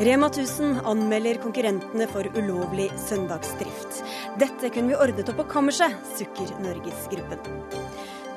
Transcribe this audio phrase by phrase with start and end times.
[0.00, 3.96] Rema 1000 anmelder konkurrentene for ulovlig søndagsdrift.
[4.38, 7.40] Dette kunne vi ordnet opp på kammerset, sukker Norgesgruppen.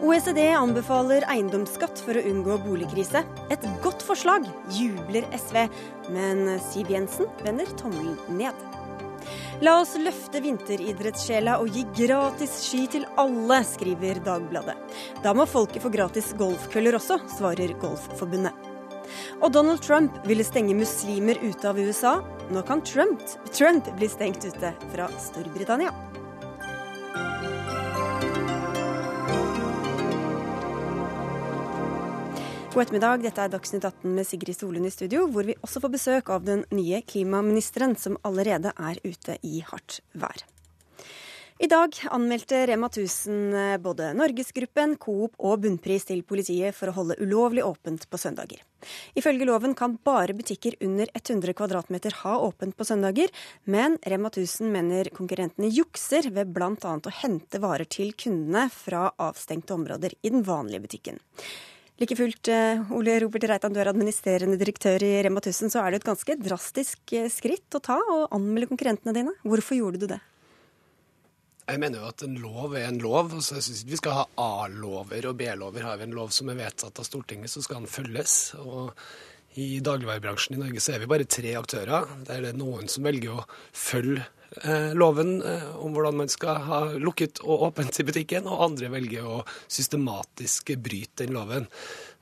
[0.02, 3.22] OECD anbefaler eiendomsskatt for å unngå boligkrise.
[3.54, 5.60] Et godt forslag, jubler SV,
[6.18, 8.66] men Siv Jensen vender tommelen ned.
[9.62, 14.80] La oss løfte vinteridrettssjela og gi gratis ski til alle, skriver Dagbladet.
[15.22, 18.71] Da må folket få gratis golfkøller også, svarer Golfforbundet.
[19.42, 22.20] Og Donald Trump ville stenge muslimer ute av USA.
[22.52, 23.22] Nå kan Trump,
[23.56, 25.94] Trump bli stengt ute fra Storbritannia.
[32.72, 35.92] God ettermiddag, dette er Dagsnytt 18 med Sigrid Solund i studio, hvor vi også får
[35.92, 40.46] besøk av den nye klimaministeren, som allerede er ute i hardt vær.
[41.62, 46.94] I dag anmeldte Rema 1000 eh, både Norgesgruppen, Coop og Bunnpris til politiet for å
[46.96, 48.64] holde ulovlig åpent på søndager.
[49.14, 53.30] Ifølge loven kan bare butikker under 100 kvm ha åpent på søndager,
[53.70, 56.72] men Rema 1000 mener konkurrentene jukser ved bl.a.
[56.82, 61.22] å hente varer til kundene fra avstengte områder i den vanlige butikken.
[62.02, 65.92] Like fullt, eh, Ole Robert Reitan, du er administrerende direktør i Rema 1000, så er
[65.92, 69.38] det et ganske drastisk eh, skritt å ta å anmelde konkurrentene dine.
[69.46, 70.24] Hvorfor gjorde du det?
[71.68, 73.36] Jeg mener jo at en lov er en lov.
[73.42, 75.86] så Jeg syns vi skal ha A-lover og B-lover.
[75.86, 78.54] Har vi en lov som er vedtatt av Stortinget, så skal den følges.
[78.60, 78.92] Og
[79.62, 82.08] i dagligvarebransjen i Norge så er vi bare tre aktører.
[82.28, 84.24] Der det er noen som velger å følge
[84.64, 88.92] eh, loven eh, om hvordan man skal ha lukket og åpent i butikken, og andre
[88.94, 91.68] velger å systematisk bryte den loven.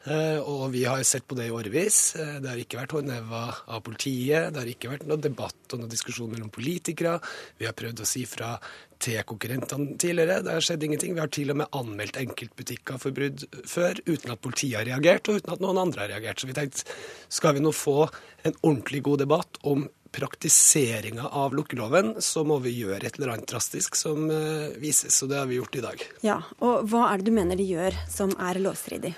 [0.08, 2.16] Eh, og vi har sett på det i årevis.
[2.16, 4.53] Eh, det har ikke vært håndheva av politiet.
[4.53, 7.17] Det har ikke vært noe debatt og noen diskusjon mellom politikere.
[7.59, 8.53] Vi har prøvd å si fra
[9.00, 10.41] til konkurrentene tidligere.
[10.44, 11.14] Det har skjedd ingenting.
[11.17, 15.28] Vi har til og med anmeldt enkeltbutikker for brudd før, uten at politiet har reagert,
[15.28, 16.39] og uten at noen andre har reagert.
[16.39, 16.88] Så vi tenkte,
[17.28, 22.73] skal vi nå få en ordentlig god debatt om praktiseringa av lukkeloven, så må vi
[22.79, 25.13] gjøre et eller annet drastisk som uh, vises.
[25.22, 26.06] Og det har vi gjort i dag.
[26.25, 29.13] Ja, og Hva er det du mener de gjør som er lovstridig?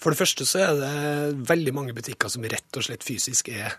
[0.00, 3.76] For det første så er det veldig mange butikker som rett og slett fysisk er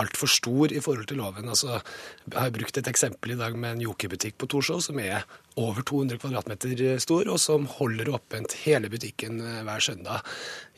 [0.00, 1.48] altfor stor i forhold til loven.
[1.50, 1.80] Altså,
[2.24, 5.26] jeg har brukt et eksempel i dag med en Joker-butikk på Torshov som er
[5.60, 10.24] over 200 kvadratmeter stor, og som holder åpent hele butikken eh, hver søndag.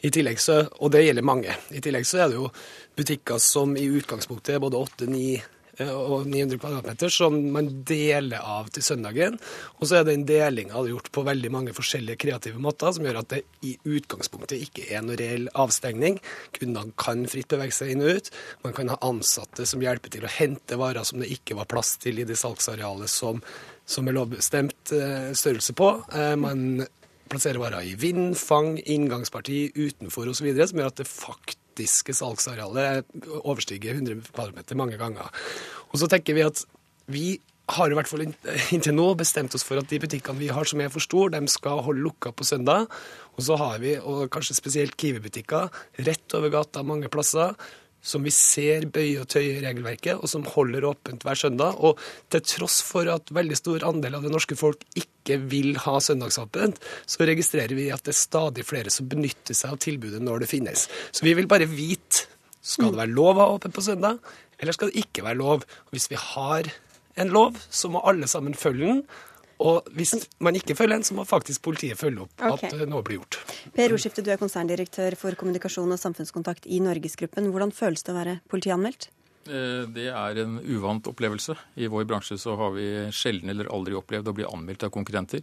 [0.03, 1.55] I tillegg så, Og det gjelder mange.
[1.71, 2.49] I tillegg så er det jo
[2.99, 8.45] butikker som i utgangspunktet er både 8, 9 Eh, og 900 kvadratmeter som man deler
[8.45, 9.39] av til søndagen.
[9.81, 13.31] Og så er den delinga gjort på veldig mange forskjellige kreative måter, som gjør at
[13.33, 16.19] det i utgangspunktet ikke er noe reell avstengning.
[16.59, 18.33] Kundene kan fritt bevege seg inn og ut.
[18.67, 21.97] Man kan ha ansatte som hjelper til å hente varer som det ikke var plass
[22.03, 23.41] til i det salgsarealet som,
[23.89, 25.95] som er lovbestemt eh, størrelse på.
[26.13, 26.85] Eh, man
[27.33, 33.07] plasserer varer i vindfang, inngangsparti, utenfor osv., som gjør at det faktisk faktiske salgsarealet
[33.45, 35.31] overstiger 100 kvadratmeter mange ganger.
[35.93, 36.65] Og så tenker vi at
[37.09, 37.41] vi
[37.73, 38.27] har i hvert fall
[38.75, 41.49] inntil nå bestemt oss for at de butikkene vi har som er for store, de
[41.49, 42.89] skal holde lukka på søndag.
[43.37, 45.71] Og så har vi, og kanskje spesielt Kiwi-butikker,
[46.05, 47.57] rett over gata mange plasser,
[48.03, 51.79] som vi ser bøye og tøye regelverket, og som holder åpent hver søndag.
[51.79, 52.01] Og
[52.35, 56.83] til tross for at veldig stor andel av det norske folk ikke vil ha søndagsåpent,
[57.07, 60.51] så registrerer vi at det er stadig flere som benytter seg av tilbudet når det
[60.51, 60.89] finnes.
[61.15, 62.27] Så vi vil bare vite
[62.63, 64.19] skal det være lov å ha åpent på søndag,
[64.63, 65.65] eller skal det ikke være lov.
[65.91, 66.69] Hvis vi har
[67.23, 69.03] en lov, så må alle sammen følge den.
[69.63, 72.73] Og hvis man ikke følger den, så må faktisk politiet følge opp okay.
[72.73, 73.39] at noe blir gjort.
[73.77, 77.51] Per Ordskifte, du er konserndirektør for kommunikasjon og samfunnskontakt i Norgesgruppen.
[77.55, 79.11] Hvordan føles det å være politianmeldt?
[79.47, 81.57] Eh, det er en uvant opplevelse.
[81.79, 85.43] I vår bransje så har vi sjelden eller aldri opplevd å bli anmeldt av konkurrenter.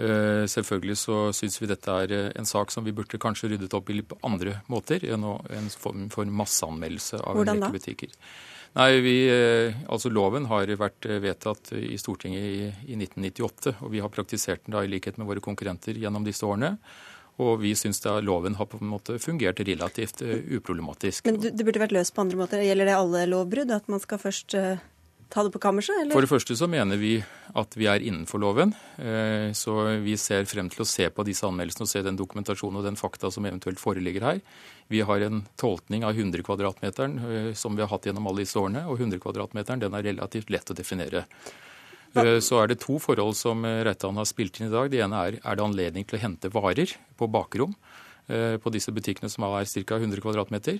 [0.00, 3.74] Eh, selvfølgelig så syns vi dette er eh, en sak som vi burde kanskje ryddet
[3.76, 8.14] opp i på andre måter enn en form for masseanmeldelse av Hvordan en rekke butikker.
[8.72, 13.90] Nei, vi, eh, altså Loven har vært eh, vedtatt i Stortinget i, i 1998, og
[13.92, 16.78] vi har praktisert den da i likhet med våre konkurrenter gjennom disse årene.
[17.42, 21.24] Og vi syns loven har på en måte fungert relativt uh, uproblematisk.
[21.24, 22.60] Men det burde vært løst på andre måter.
[22.60, 23.72] Gjelder det alle lovbrudd?
[23.72, 24.52] At man skal først
[25.32, 25.96] ta det på kammerset?
[26.02, 26.12] Eller?
[26.12, 27.14] For det første så mener vi
[27.58, 28.74] at vi er innenfor loven.
[29.00, 32.82] Uh, så vi ser frem til å se på disse anmeldelsene og se den dokumentasjonen
[32.82, 34.44] og den fakta som eventuelt foreligger her.
[34.92, 38.58] Vi har en tolkning av 100 kvadratmeteren eh, som vi har hatt gjennom alle disse
[38.60, 41.24] årene, og 100 kvadratmeteren den er relativt lett å definere.
[42.12, 44.90] Eh, så er det to forhold som eh, Reitan har spilt inn i dag.
[44.92, 47.76] Det ene er er det anledning til å hente varer på bakrom
[48.32, 49.96] på disse butikkene som er ca.
[49.98, 50.78] 100 kvadratmeter.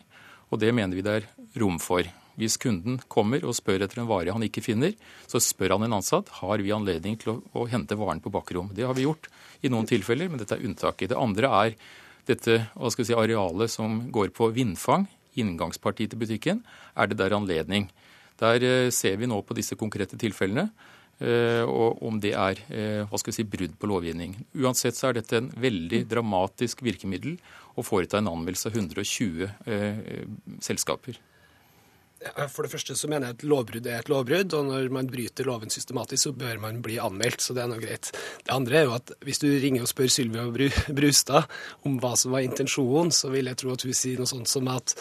[0.54, 1.26] Og det mener vi det er
[1.58, 2.06] rom for.
[2.40, 4.94] Hvis kunden kommer og spør etter en vare han ikke finner,
[5.28, 8.70] så spør han en ansatt har vi anledning til å, å hente varen på bakrom.
[8.72, 9.28] Det har vi gjort
[9.62, 11.12] i noen tilfeller, men dette er unntaket.
[11.12, 11.76] Det andre er
[12.28, 12.58] dette
[12.94, 15.08] si, arealet som går på vindfang
[15.38, 16.64] inngangsparti til butikken,
[16.96, 17.88] er det der anledning.
[18.40, 20.68] Der eh, ser vi nå på disse konkrete tilfellene.
[21.22, 24.34] Eh, og om det er eh, hva skal vi si, brudd på lovgivning.
[24.58, 27.36] Uansett så er dette en veldig dramatisk virkemiddel
[27.78, 30.24] å foreta en anmeldelse av 120 eh,
[30.64, 31.20] selskaper.
[32.52, 35.48] For det første så mener jeg at lovbrudd er et lovbrudd, og når man bryter
[35.48, 38.12] loven systematisk, så bør man bli anmeldt, så det er noe greit.
[38.46, 40.46] Det andre er jo at hvis du ringer og spør Sylvia
[40.94, 41.50] Brustad
[41.88, 44.70] om hva som var intensjonen, så vil jeg tro at hun sier noe sånt som
[44.72, 44.94] at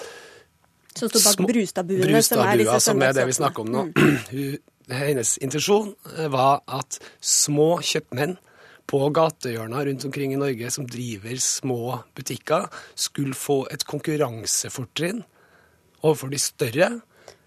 [0.98, 3.88] Som står bak Brustadbuene, som er disse som er det vi snakker om nå.
[3.96, 4.58] Mm.
[4.92, 5.94] hennes intensjon
[6.34, 8.38] var at små kjøpmenn
[8.92, 15.24] på gatehjørner rundt omkring i Norge som driver små butikker, skulle få et konkurransefortrinn
[16.02, 16.90] overfor de større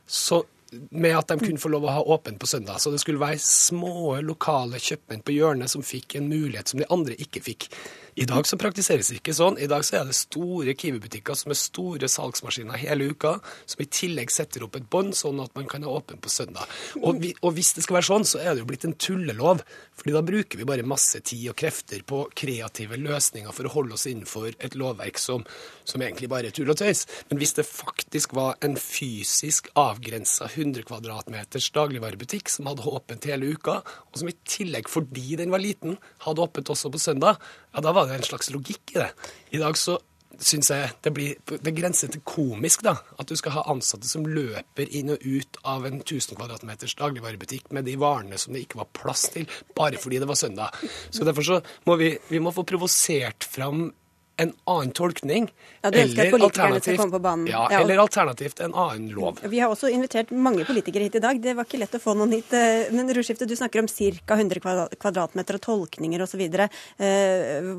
[0.07, 0.43] så,
[0.91, 2.81] med at de kunne få lov å ha åpent på søndag.
[2.83, 6.89] Så det skulle være små, lokale kjøpmenn på hjørnet som fikk en mulighet som de
[6.93, 7.69] andre ikke fikk.
[8.15, 9.57] I dag så praktiseres det ikke sånn.
[9.59, 13.33] I dag så er det store Kiwi-butikker som er store salgsmaskiner hele uka,
[13.67, 16.71] som i tillegg setter opp et bånd sånn at man kan ha åpen på søndag.
[17.01, 19.65] Og, vi, og, hvis det skal være sånn, så er det jo blitt en tullelov.
[19.99, 23.99] fordi da bruker vi bare masse tid og krefter på kreative løsninger for å holde
[23.99, 25.43] oss innenfor et lovverk som,
[25.83, 27.07] som egentlig bare er tull og tøys.
[27.31, 33.51] Men hvis det faktisk var en fysisk avgrensa 100 kvadratmeters dagligvarebutikk som hadde åpent hele
[33.59, 37.43] uka, og som i tillegg, fordi den var liten, hadde åpent også på søndag,
[37.75, 39.11] ja, da var det en slags logikk i det.
[39.57, 39.99] I dag så
[40.43, 42.97] syns jeg det blir det grenser til komisk, da.
[43.21, 47.71] At du skal ha ansatte som løper inn og ut av en 1000 kvadratmeters dagligvarebutikk
[47.75, 50.81] med de varene som det ikke var plass til, bare fordi det var søndag.
[51.11, 53.89] Så derfor så må vi, vi må få provosert fram
[54.37, 55.49] en annen tolkning.
[55.83, 57.47] Ja, Du ønsker at politikerne skal komme på banen?
[57.51, 59.39] Ja, ja, eller alternativt en annen lov.
[59.51, 61.41] Vi har også invitert mange politikere hit i dag.
[61.43, 62.51] Det var ikke lett å få noen hit.
[62.57, 64.39] Eh, men Rudskifte, du snakker om ca.
[64.39, 66.43] 100 kvadratmeter og tolkninger osv.
[66.43, 67.71] Eh,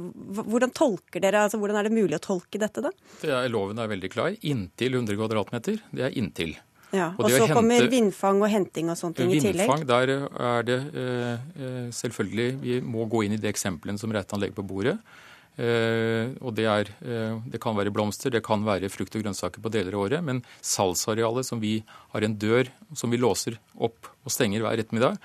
[0.46, 2.94] hvordan tolker dere, altså hvordan er det mulig å tolke dette, da?
[3.22, 4.40] Det er, loven er veldig klar.
[4.42, 5.84] Inntil 100 kvadratmeter.
[5.92, 6.56] Det er inntil.
[6.96, 9.68] Ja, og, og så kommer hente, vindfang og henting og sånne ting i tillegg?
[9.68, 14.40] Vindfang, der er det eh, selvfølgelig Vi må gå inn i de eksemplene som Reitan
[14.40, 14.96] legger på bordet.
[15.56, 19.64] Eh, og det, er, eh, det, kan være blomster, det kan være frukt og grønnsaker
[19.64, 20.26] på deler av året.
[20.26, 21.78] Men salgsarealet som vi
[22.14, 25.20] har en dør som vi låser opp og stenger hver ettermiddag,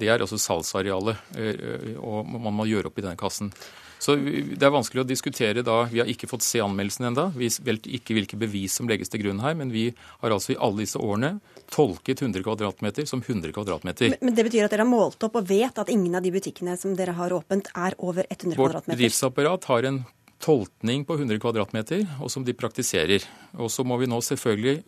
[0.00, 1.20] det er altså salgsarealet.
[1.36, 3.52] Eh, og man må gjøre opp i denne kassen.
[4.00, 5.82] Så Det er vanskelig å diskutere da.
[5.90, 7.26] Vi har ikke fått se anmeldelsen ennå.
[7.36, 9.90] Vi vet ikke hvilke bevis som legges til grunn her, men vi
[10.22, 11.34] har altså i alle disse årene
[11.70, 14.14] tolket 100 kvadratmeter som 100 kvadratmeter.
[14.14, 16.32] Men, men, det betyr at dere har målt opp og vet at ingen av de
[16.32, 18.56] butikkene som dere har åpent, er over 100 kvm?
[18.56, 18.96] kvadratmeter?
[18.96, 20.00] Vårt driftsapparat har en
[20.40, 23.26] tolkning på 100 kvadratmeter, og som de praktiserer.
[23.60, 24.80] Og så må vi nå selvfølgelig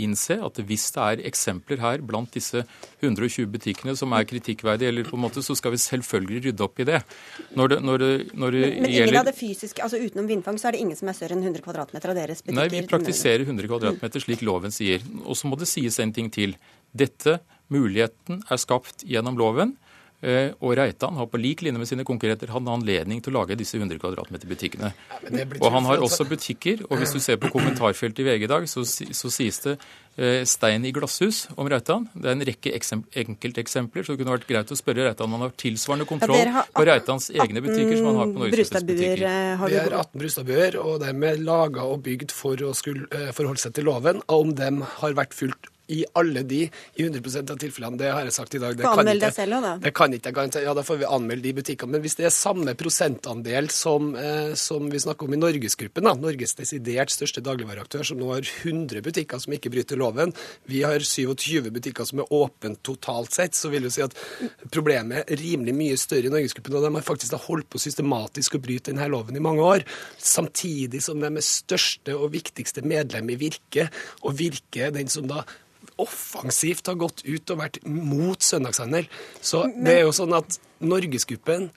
[0.00, 2.62] innse at hvis det er eksempler her blant disse
[3.02, 6.80] 120 butikkene som er kritikkverdige, eller på en måte, så skal vi selvfølgelig rydde opp
[6.80, 7.02] i det.
[7.58, 10.60] Når det, når det, når det men, men ingen av det fysiske, altså utenom vindfang,
[10.60, 12.60] så er det ingen som er større enn 100 kvadratmeter av deres butikker?
[12.62, 15.04] Nei, vi praktiserer 100 kvadratmeter slik loven sier.
[15.26, 16.56] Og så må det sies en ting til.
[16.92, 17.38] Dette,
[17.72, 19.76] muligheten, er skapt gjennom loven.
[20.22, 23.56] Eh, og Reitan har på lik linje med sine konkurrenter hatt anledning til å lage
[23.58, 24.92] disse 100 kvm-butikkene.
[24.94, 28.50] Ja, og han har også butikker, og hvis du ser på kommentarfeltet i VG i
[28.52, 29.74] dag, så, så sies det
[30.14, 32.06] eh, stein i glasshus om Reitan.
[32.14, 32.74] Det er en rekke
[33.24, 36.62] enkelteksempler, så det kunne vært greit å spørre Reitan om han har tilsvarende kontroll ja,
[36.70, 39.26] på Reitans egne butikker som han har på Norges butikker.
[39.26, 43.66] Eh, Vi har 18 Brustadbuer, og de er laga og bygd for å skulle forholde
[43.66, 44.22] seg til loven.
[44.30, 44.70] Om de
[45.02, 48.00] har vært fulgt i alle de i 100% av tilfellene.
[48.00, 48.76] Det har jeg sagt i dag.
[48.78, 49.74] Det kan ikke, selv da.
[49.82, 51.96] Det kan ikke jeg Ja, da får vi anmelde de butikkene.
[51.96, 56.14] Men hvis det er samme prosentandel som, eh, som vi snakker om i Norgesgruppen, da,
[56.18, 60.32] Norges desidert største dagligvareaktør, som nå har 100 butikker som ikke bryter loven,
[60.66, 64.16] vi har 27 butikker som er åpne totalt sett, så vil du si at
[64.70, 66.76] problemet er rimelig mye større i Norgesgruppen.
[66.78, 69.86] Og de har faktisk holdt på systematisk å bryte denne loven i mange år,
[70.18, 73.88] samtidig som de er største og viktigste medlem i Virke,
[74.22, 75.42] og Virke er den som da
[76.00, 79.08] offensivt har gått ut og vært mot søndagshandel.
[79.40, 81.70] Så det er jo sånn at Norgesgruppen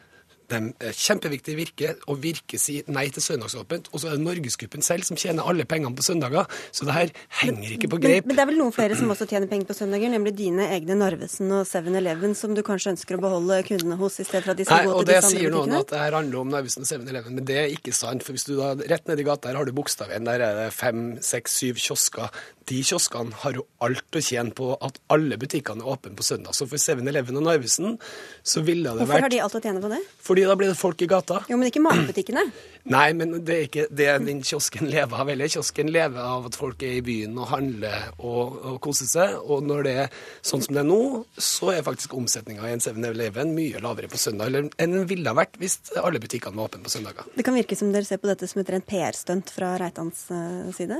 [0.51, 3.89] de er kjempeviktig Virke, og Virke sier nei til søndagsåpent.
[3.91, 6.49] Og så er det Norgesgruppen selv som tjener alle pengene på søndager.
[6.75, 8.25] Så det her henger ikke på greip.
[8.25, 10.67] Men, men, det er vel noen flere som også tjener penger på søndager, nemlig dine
[10.75, 14.55] egne Narvesen og 7-Eleven, som du kanskje ønsker å beholde kundene hos, i stedet for
[14.55, 15.31] at de skal nei, gå til disse andre butikkene?
[15.31, 17.73] Og det sier noen at det her handler om Narvesen og 7-Eleven, men det er
[17.75, 18.25] ikke sant.
[18.25, 21.07] For hvis du da rett nedi gata her har du Bogstadveien, der er det fem,
[21.25, 22.43] seks, syv kiosker.
[22.69, 26.55] De kioskene har jo alt å tjene på at alle butikkene er åpne på søndag.
[26.57, 27.97] Så for 7-Eleven og Narvesen
[28.41, 30.01] så ville det vært Hvorfor har de alt å tjene på det?
[30.35, 31.37] Fordi da blir det folk i gata.
[31.47, 32.41] Jo, men ikke matbutikkene?
[32.95, 35.47] Nei, men det er ikke det den kiosken lever av heller.
[35.47, 39.37] Kiosken lever av at folk er i byen og handler og, og koser seg.
[39.39, 40.99] Og når det er sånn som det er nå,
[41.39, 45.39] så er faktisk omsetninga i en 7-Eleven mye lavere på søndag enn den ville ha
[45.39, 47.31] vært hvis alle butikkene var åpne på søndager.
[47.31, 50.67] Det kan virke som dere ser på dette som et rent PR-stunt fra Reitans uh,
[50.75, 50.99] side?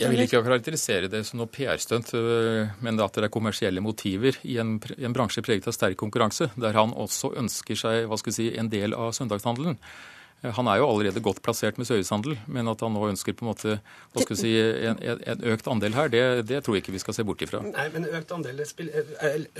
[0.00, 4.38] Jeg vil ikke karakterisere det som noe PR-stunt, øh, men at det er kommersielle motiver
[4.48, 8.36] i en, en, bransje preget av sterk konkurranse, der han også ønsker seg hva skal
[8.38, 9.76] si, en del av søndagshandelen.
[10.42, 13.50] Han er jo allerede godt plassert med servicehandel, men at han nå ønsker på en
[13.52, 13.76] måte,
[14.10, 17.14] hva skal si, en, en økt andel her, det, det, tror jeg ikke vi skal
[17.14, 17.60] se bort ifra.
[17.62, 18.64] Nei, men økt andel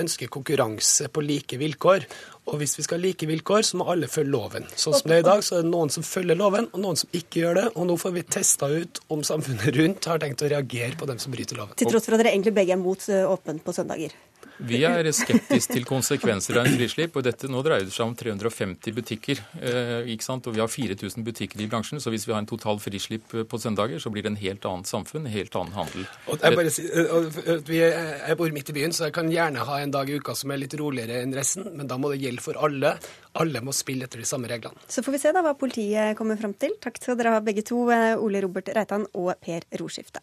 [0.02, 2.08] ønsker konkurranse på like vilkår.
[2.50, 4.66] Og hvis vi skal ha like vilkår, så må alle følge loven.
[4.74, 6.98] Sånn som det er i dag, så er det noen som følger loven, og noen
[6.98, 7.66] som ikke gjør det.
[7.76, 11.22] Og nå får vi testa ut om samfunnet rundt har tenkt å reagere på dem
[11.22, 11.78] som bryter loven.
[11.78, 14.18] Til tross for at dere egentlig begge er mot eh, åpent på søndager?
[14.60, 17.16] Vi er skeptiske til konsekvenser av en frislipp.
[17.16, 19.40] og dette Nå dreier det seg om 350 butikker.
[19.58, 20.46] Eh, ikke sant?
[20.46, 22.00] Og vi har 4000 butikker i bransjen.
[22.00, 24.66] Så hvis vi har en total frislipp eh, på søndager, så blir det en helt
[24.68, 26.06] annet samfunn, en helt annen handel.
[26.26, 29.94] Og jeg, bare, eh, jeg bor midt i byen, så jeg kan gjerne ha en
[29.94, 31.70] dag i uka som er litt roligere enn resten.
[31.76, 32.96] Men da må det gjelde for alle.
[33.42, 34.88] Alle må spille etter de samme reglene.
[34.88, 36.76] Så får vi se da hva politiet kommer fram til.
[36.82, 40.22] Takk skal dere ha begge to, Ole Robert Reitan og Per Roskifte.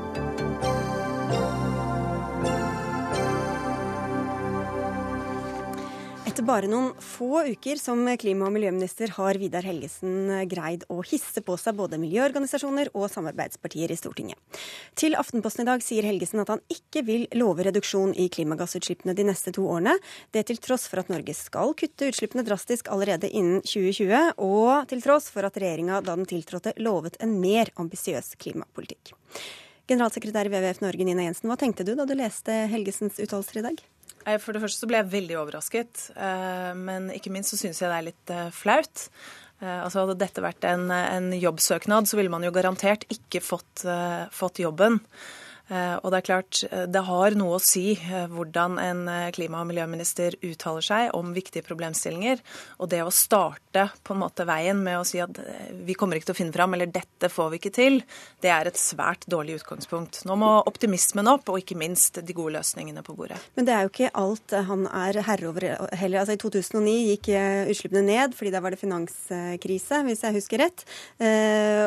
[6.31, 11.41] Etter bare noen få uker som klima- og miljøminister har Vidar Helgesen greid å hisse
[11.43, 14.39] på seg både miljøorganisasjoner og samarbeidspartier i Stortinget.
[14.95, 19.27] Til Aftenposten i dag sier Helgesen at han ikke vil love reduksjon i klimagassutslippene de
[19.27, 19.97] neste to årene.
[20.31, 25.03] Det til tross for at Norge skal kutte utslippene drastisk allerede innen 2020, og til
[25.03, 29.17] tross for at regjeringa da den tiltrådte lovet en mer ambisiøs klimapolitikk.
[29.91, 33.67] Generalsekretær i WWF Norge, Nina Jensen, hva tenkte du da du leste Helgesens uttalelser i
[33.73, 33.89] dag?
[34.21, 37.89] For det første så ble jeg veldig overrasket, eh, men ikke minst så syns jeg
[37.89, 39.05] det er litt eh, flaut.
[39.61, 43.85] Eh, altså Hadde dette vært en, en jobbsøknad, så ville man jo garantert ikke fått,
[44.35, 44.99] fått jobben.
[45.71, 49.01] Eh, og det er klart, eh, det har noe å si eh, hvordan en
[49.31, 52.41] klima- og miljøminister uttaler seg om viktige problemstillinger.
[52.83, 55.39] Og det å starte på en måte veien med å si at
[55.85, 58.01] vi kommer ikke til å finne fram, eller dette får vi ikke til,
[58.43, 60.23] det er et svært dårlig utgangspunkt.
[60.27, 63.39] Nå må optimismen opp, og ikke minst de gode løsningene på bordet.
[63.55, 66.19] Men det er jo ikke alt han er herre over heller.
[66.19, 67.31] Altså I 2009 gikk
[67.71, 70.83] utslippene ned fordi da var det finanskrise, hvis jeg husker rett.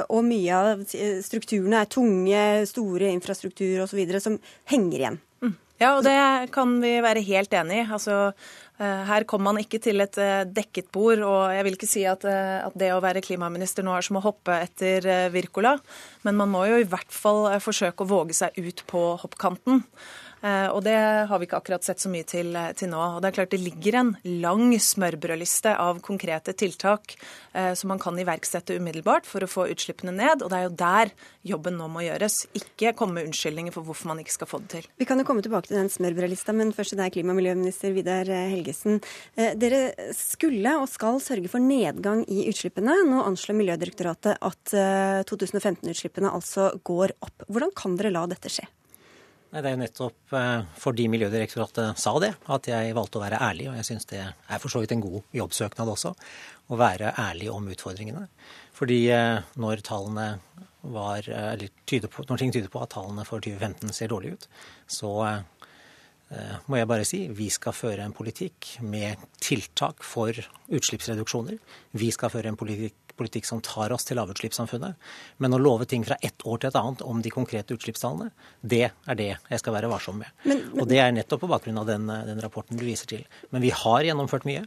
[0.09, 0.85] Og mye av
[1.27, 4.03] strukturene er tunge, store infrastrukturer osv.
[4.23, 4.39] som
[4.71, 5.19] henger igjen.
[5.43, 5.57] Mm.
[5.83, 6.15] Ja, og det
[6.55, 7.87] kan vi være helt enig i.
[7.97, 8.33] Altså,
[8.79, 12.05] eh, her kom man ikke til et eh, dekket bord, og jeg vil ikke si
[12.07, 15.75] at, eh, at det å være klimaminister nå er som å hoppe etter Wirkola,
[16.23, 19.83] men man må jo i hvert fall forsøke å våge seg ut på hoppkanten.
[20.45, 20.97] Eh, og det
[21.29, 23.01] har vi ikke akkurat sett så mye til, eh, til nå.
[23.17, 24.11] Og det er klart det ligger en
[24.43, 27.17] lang smørbrødliste av konkrete tiltak
[27.55, 30.45] eh, som man kan iverksette umiddelbart for å få utslippene ned.
[30.45, 31.15] Og det er jo der
[31.55, 32.45] jobben nå må gjøres.
[32.61, 34.91] Ikke komme med unnskyldninger for hvorfor man ikke skal få det til.
[35.01, 37.97] Vi kan jo komme tilbake til den smørbrødlista, men først til deg, klima- og miljøminister
[37.97, 39.01] Vidar Helgesen.
[39.35, 43.01] Dere skulle og skal sørge for nedgang i utslippene.
[43.09, 44.77] Nå anslår Miljødirektoratet at
[45.31, 47.47] 2015-utslippene altså går opp.
[47.49, 48.67] Hvordan kan dere la dette skje?
[49.55, 53.69] Det er jo nettopp eh, fordi Miljødirektoratet sa det, at jeg valgte å være ærlig.
[53.71, 56.11] Og jeg syns det er for så vidt en god jobbsøknad også,
[56.75, 58.25] å være ærlig om utfordringene.
[58.75, 60.27] Fordi eh, når tallene
[60.83, 64.49] var, eh, på, når ting tyder på at tallene for 2015 ser dårlige ut,
[64.91, 65.15] så
[66.67, 71.61] må jeg bare si vi skal føre en politikk med tiltak for utslippsreduksjoner.
[71.95, 74.99] Vi skal føre en politikk politikk som tar oss til lavutslippssamfunnet.
[75.43, 78.89] Men å love ting fra ett år til et annet om de konkrete utslippstallene, det
[78.91, 80.35] er det jeg skal være varsom med.
[80.45, 80.83] Men, men...
[80.83, 83.25] Og det er nettopp på bakgrunn av den, den, rapporten du viser til.
[83.55, 84.67] Men vi har gjennomført mye.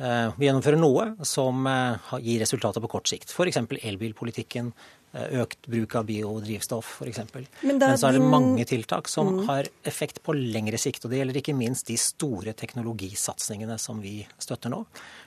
[0.00, 3.32] Eh, vi gjennomfører noe som eh, gir resultater på kort sikt.
[3.34, 3.60] F.eks.
[3.60, 4.70] elbilpolitikken,
[5.12, 7.20] eh, økt bruk av biodrivstoff f.eks.
[7.36, 9.44] Men, Men så er det mange tiltak som mm.
[9.50, 11.04] har effekt på lengre sikt.
[11.04, 14.84] Og det gjelder ikke minst de store teknologisatsingene som vi støtter nå.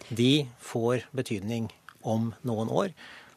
[0.09, 1.69] De får betydning
[2.05, 2.95] om noen år.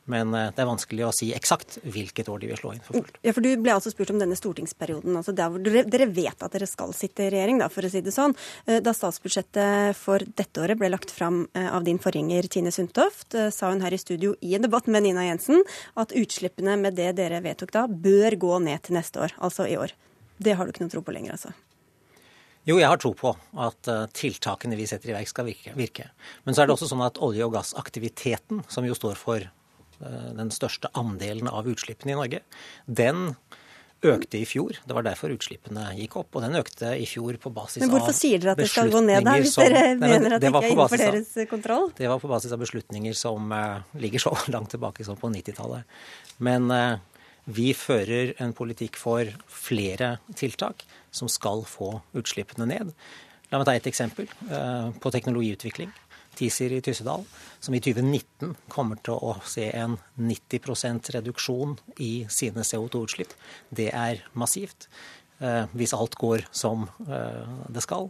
[0.08, 2.98] Men eh, det er vanskelig å si eksakt hvilket år de vil slå inn for
[2.98, 3.20] fullt.
[3.25, 5.16] Ja, for Du ble altså spurt om denne stortingsperioden.
[5.20, 8.02] altså der hvor Dere vet at dere skal sitte i regjering, da, for å si
[8.04, 8.34] det sånn.
[8.66, 13.37] Eh, da statsbudsjettet for dette året ble lagt fram eh, av din forgjenger Tine Sundtoft,
[13.52, 15.60] sa hun her i studio i en debatt med Nina Jensen
[16.00, 19.76] at utslippene med det dere vedtok da, bør gå ned til neste år, altså i
[19.80, 19.92] år.
[20.38, 21.52] Det har du ikke noe tro på lenger, altså?
[22.68, 23.32] Jo, jeg har tro på
[23.64, 26.10] at eh, tiltakene vi setter i verk, skal virke.
[26.44, 30.28] Men så er det også sånn at olje- og gassaktiviteten, som jo står for eh,
[30.37, 32.42] den største andelen av utslippene i Norge,
[32.84, 33.30] den
[34.04, 34.76] økte i fjor.
[34.87, 36.37] Det var derfor utslippene gikk opp.
[36.37, 38.62] Og den økte i fjor på basis av beslutninger som Men hvorfor sier dere at
[38.62, 41.50] det skal gå ned da, hvis dere som, mener at det, ikke er innenfor deres
[41.50, 41.90] kontroll?
[41.98, 45.98] Det var på basis av beslutninger som uh, ligger så langt tilbake som på 90-tallet.
[46.46, 47.00] Men uh,
[47.48, 52.92] vi fører en politikk for flere tiltak som skal få utslippene ned.
[53.48, 55.92] La meg ta et eksempel eh, på teknologiutvikling.
[56.38, 57.24] TISIR i Tyssedal,
[57.58, 61.74] som i 2019 kommer til å se en 90% reduksjon
[62.04, 63.32] i sine CO2-utslipp.
[63.74, 64.86] Det er massivt.
[65.38, 68.08] Eh, hvis alt går som eh, det skal.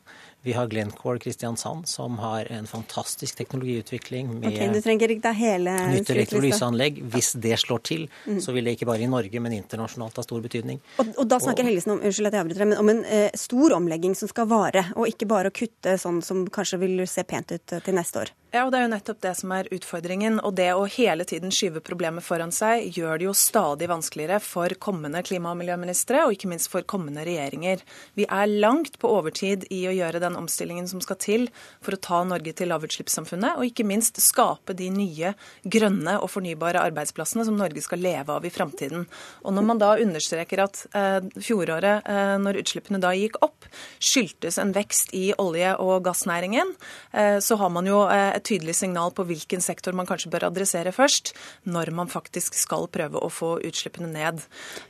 [0.49, 5.75] Vi har Glencore Kristiansand, som har en fantastisk teknologiutvikling med okay, du trenger ikke hele
[5.91, 7.03] nytt elektrolyseanlegg.
[7.13, 8.39] Hvis det slår til, mm.
[8.41, 10.81] så vil det ikke bare i Norge, men internasjonalt ha stor betydning.
[10.97, 13.29] Og, og da snakker og, Helgesen om, unnskyld at jeg avbryter, men om en eh,
[13.37, 17.29] stor omlegging som skal vare, og ikke bare å kutte sånn som kanskje vil se
[17.29, 18.33] pent ut eh, til neste år.
[18.49, 20.39] Ja, og Det er jo nettopp det som er utfordringen.
[20.41, 24.73] Og det å hele tiden skyve problemet foran seg gjør det jo stadig vanskeligere for
[24.81, 27.83] kommende klima- og miljøministre, og ikke minst for kommende regjeringer.
[28.17, 31.45] Vi er langt på overtid i å gjøre den omstillingen som skal til
[31.85, 35.35] for å ta Norge til lavutslippssamfunnet, og ikke minst skape de nye
[35.69, 39.05] grønne og fornybare arbeidsplassene som Norge skal leve av i framtiden.
[39.45, 43.69] Og når man da understreker at eh, fjoråret, eh, når utslippene da gikk opp,
[44.01, 46.73] skyldtes en vekst i olje- og gassnæringen,
[47.13, 50.49] eh, så har man jo eh, et tydelig signal på hvilken sektor man kanskje bør
[50.51, 51.35] adressere først,
[51.69, 54.45] når man faktisk skal prøve å få utslippene ned.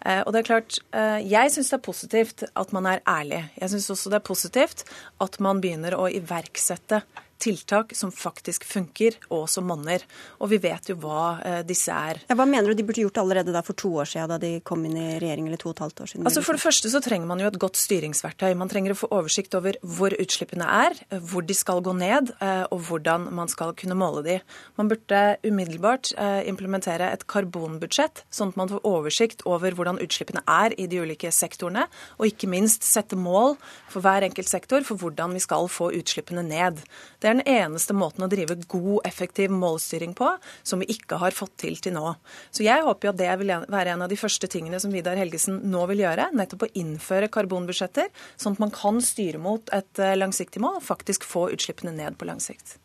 [0.04, 3.50] Eh, og det er klart, eh, Jeg syns det er positivt at man er ærlig.
[3.60, 4.84] Jeg syns også det er positivt
[5.20, 7.02] at man begynner å iverksette
[7.38, 10.02] tiltak som faktisk funker, og som monner.
[10.42, 12.20] Og vi vet jo hva eh, disse er.
[12.28, 14.58] Ja, hva mener du de burde gjort allerede da for to år siden, da de
[14.66, 16.26] kom inn i regjering, eller to og et halvt år siden?
[16.28, 18.50] Altså For det første så trenger man jo et godt styringsverktøy.
[18.58, 20.98] Man trenger å få oversikt over hvor utslippene er,
[21.30, 24.38] hvor de skal gå ned, eh, og hvordan man skal kunne måle de.
[24.80, 30.44] Man burde umiddelbart eh, implementere et karbonbudsjett, sånn at man får oversikt over hvordan utslippene
[30.48, 31.86] er i de ulike sektorene,
[32.18, 33.56] og ikke minst sette mål
[33.90, 36.82] for hver enkelt sektor for hvordan vi skal få utslippene ned.
[37.22, 40.30] Det det er den eneste måten å drive god, effektiv målstyring på,
[40.64, 42.14] som vi ikke har fått til til nå.
[42.54, 45.18] Så jeg håper jo at det vil være en av de første tingene som Vidar
[45.20, 46.30] Helgesen nå vil gjøre.
[46.32, 48.08] Nettopp å innføre karbonbudsjetter,
[48.40, 52.16] sånn at man kan styre mot et eh, langsiktig mål og faktisk få utslippene ned
[52.16, 52.78] på lang sikt.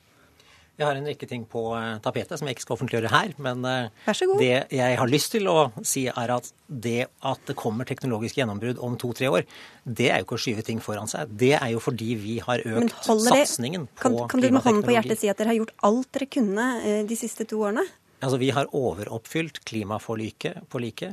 [0.84, 3.32] Jeg har en rekke ting på eh, tapetet som jeg ikke skal offentliggjøre her.
[3.44, 7.88] Men eh, det jeg har lyst til å si, er at det at det kommer
[7.88, 9.48] teknologisk gjennombrudd om to-tre år,
[9.86, 11.32] det er jo ikke å skyve ting foran seg.
[11.40, 14.96] Det er jo fordi vi har økt satsingen på kan, kan du med hånden på
[14.98, 17.86] hjertet si at dere har gjort alt dere kunne eh, de siste to årene?
[18.24, 21.10] Altså, Vi har overoppfylt klimaforliket på, like,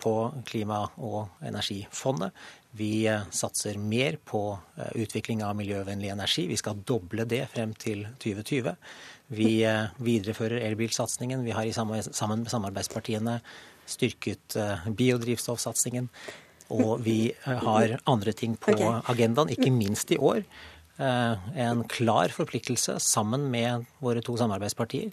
[0.00, 0.12] på
[0.48, 2.32] klima- og energifondet.
[2.74, 4.40] Vi satser mer på
[4.96, 6.46] utvikling av miljøvennlig energi.
[6.48, 8.72] Vi skal doble det frem til 2020.
[9.32, 11.44] Vi eh, viderefører elbilsatsingen.
[11.46, 13.38] Vi har sammen med samarbeidspartiene
[13.86, 14.56] styrket
[14.96, 16.08] biodrivstoffsatsingen.
[16.72, 18.72] Og vi har andre ting på
[19.12, 20.40] agendaen, ikke minst i år.
[20.98, 25.10] En klar forpliktelse sammen med våre to samarbeidspartier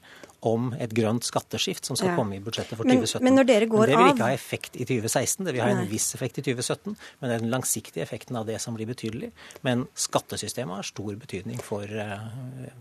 [0.48, 2.18] om et grønt skatteskift som skal ja.
[2.18, 3.24] komme i budsjettet for 2017.
[3.26, 5.70] Men, når dere går men det vil ikke ha effekt i 2016, det vil ha
[5.76, 6.96] en viss effekt i 2017.
[7.20, 9.32] Men det er den langsiktige effekten av det som blir betydelig.
[9.68, 12.26] Men skattesystemet har stor betydning for uh,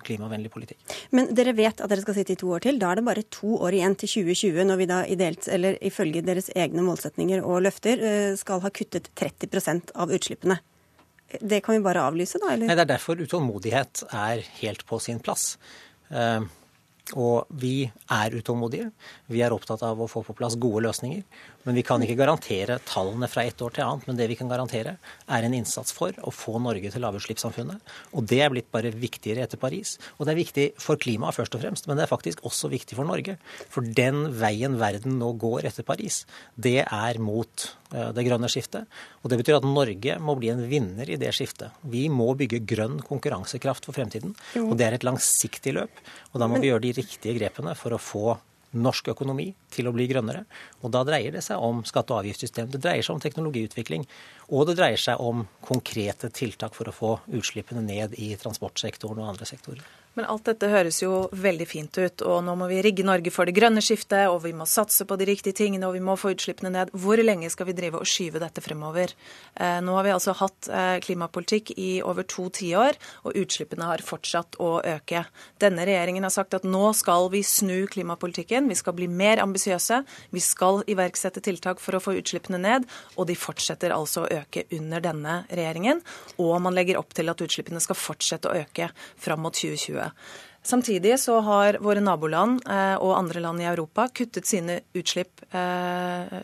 [0.06, 0.80] klimavennlig politikk.
[1.16, 2.80] Men dere vet at dere skal sitte i to år til.
[2.80, 6.24] Da er det bare to år igjen til 2020, når vi da ideelt, eller ifølge
[6.24, 10.62] deres egne målsetninger og løfter uh, skal ha kuttet 30% av utslippene.
[11.40, 12.54] Det kan vi bare avlyse, da?
[12.54, 12.66] eller?
[12.66, 15.54] Nei, Det er derfor utålmodighet er helt på sin plass.
[16.10, 16.42] Uh,
[17.18, 18.90] og vi er utålmodige.
[19.30, 21.22] Vi er opptatt av å få på plass gode løsninger.
[21.66, 24.06] Men vi kan ikke garantere tallene fra ett år til annet.
[24.08, 24.96] Men det vi kan garantere,
[25.28, 27.92] er en innsats for å få Norge til lavutslippssamfunnet.
[28.16, 29.96] Og det er blitt bare viktigere etter Paris.
[30.16, 32.96] Og det er viktig for klimaet først og fremst, men det er faktisk også viktig
[32.98, 33.36] for Norge.
[33.72, 36.22] For den veien verden nå går etter Paris,
[36.56, 38.88] det er mot eh, det grønne skiftet.
[39.20, 41.76] Og det betyr at Norge må bli en vinner i det skiftet.
[41.92, 44.32] Vi må bygge grønn konkurransekraft for fremtiden.
[44.64, 46.04] Og det er et langsiktig løp.
[46.32, 48.38] Og da må vi gjøre de riktige grepene for å få
[48.72, 50.44] norsk økonomi til å bli grønnere.
[50.82, 54.06] Og da dreier det seg om skatte- og avgiftssystem, det dreier seg om teknologiutvikling,
[54.50, 59.34] og det dreier seg om konkrete tiltak for å få utslippene ned i transportsektoren og
[59.34, 59.82] andre sektorer.
[60.18, 63.46] Men alt dette høres jo veldig fint ut, og nå må vi rigge Norge for
[63.46, 66.32] det grønne skiftet, og vi må satse på de riktige tingene, og vi må få
[66.34, 66.90] utslippene ned.
[66.98, 69.14] Hvor lenge skal vi drive og skyve dette fremover?
[69.54, 74.02] Eh, nå har vi altså hatt eh, klimapolitikk i over to tiår, og utslippene har
[74.02, 75.22] fortsatt å øke.
[75.62, 80.02] Denne regjeringen har sagt at nå skal vi snu klimapolitikken, vi skal bli mer ambisiøse,
[80.34, 84.66] vi skal iverksette tiltak for å få utslippene ned, og de fortsetter altså å øke
[84.74, 86.02] under denne regjeringen.
[86.42, 89.99] Og man legger opp til at utslippene skal fortsette å øke fram mot 2020.
[90.00, 90.12] 2020.
[90.62, 96.34] Samtidig så har våre naboland eh, og andre land i Europa kuttet sine utslipp eh,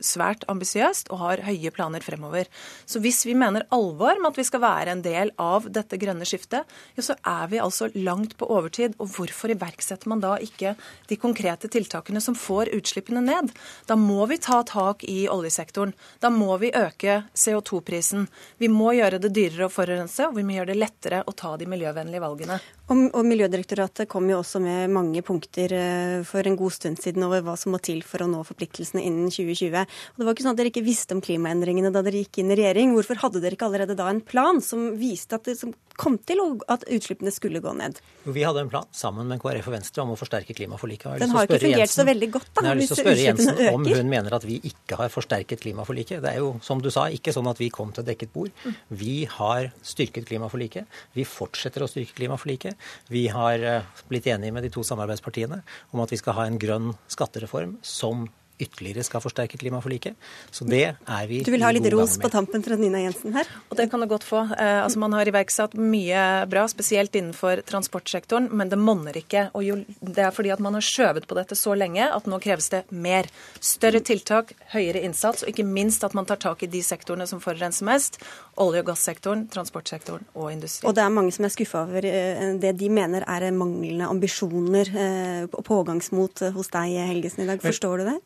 [0.00, 2.48] svært ambisiøst og har høye planer fremover.
[2.88, 6.24] Så hvis vi mener alvor med at vi skal være en del av dette grønne
[6.28, 6.64] skiftet,
[6.96, 8.96] ja, så er vi altså langt på overtid.
[9.04, 10.72] Og hvorfor iverksetter man da ikke
[11.12, 13.52] de konkrete tiltakene som får utslippene ned?
[13.84, 15.92] Da må vi ta tak i oljesektoren.
[16.24, 18.30] Da må vi øke CO2-prisen.
[18.56, 21.52] Vi må gjøre det dyrere å forurense, og vi må gjøre det lettere å ta
[21.60, 22.60] de miljøvennlige valgene.
[22.88, 23.24] Og, og
[23.58, 27.56] Miljødirektoratet kom jo også med mange punkter eh, for en god stund siden over hva
[27.58, 29.82] som må til for å nå forpliktelsene innen 2020.
[29.82, 32.52] Og det var ikke sånn at dere ikke visste om klimaendringene da dere gikk inn
[32.54, 32.94] i regjering.
[32.94, 35.58] Hvorfor hadde dere ikke allerede da en plan som viste at det
[35.98, 37.98] kom til at utslippene skulle gå ned?
[38.28, 41.18] Vi hadde en plan sammen med KrF og Venstre om å forsterke klimaforliket.
[41.22, 43.26] Den har ikke fungert Jensen, så veldig godt, da, jeg har lyst til å spørre
[43.26, 46.22] Jensen om hun mener at vi ikke har forsterket klimaforliket.
[46.24, 48.66] Det er jo, som du sa, ikke sånn at vi kom til dekket bord.
[48.88, 50.98] Vi har styrket klimaforliket.
[51.18, 52.90] Vi fortsetter å styrke klimaforliket.
[53.12, 56.60] Vi har eh, blitt enige med de to samarbeidspartiene om at vi skal ha en
[56.62, 58.28] grønn skattereform som
[58.58, 60.16] ytterligere skal forsterke klimaforliket.
[60.50, 63.48] Så det er vi Du vil ha litt ros på tampen fra Nina Jensen her?
[63.70, 64.42] Og det kan du godt få.
[64.58, 69.48] Eh, altså Man har iverksatt mye bra, spesielt innenfor transportsektoren, men det monner ikke.
[69.54, 72.40] Og jo, det er fordi at man har skjøvet på dette så lenge at nå
[72.42, 73.28] kreves det mer.
[73.60, 77.42] Større tiltak, høyere innsats, og ikke minst at man tar tak i de sektorene som
[77.42, 78.20] forurenser mest.
[78.58, 80.88] Olje- og gassektoren, transportsektoren og industrien.
[80.90, 84.90] Og det er mange som er skuffa over eh, det de mener er manglende ambisjoner
[84.98, 87.62] og eh, pågangsmot hos deg, Helgesen, i dag.
[87.62, 88.18] Forstår du det?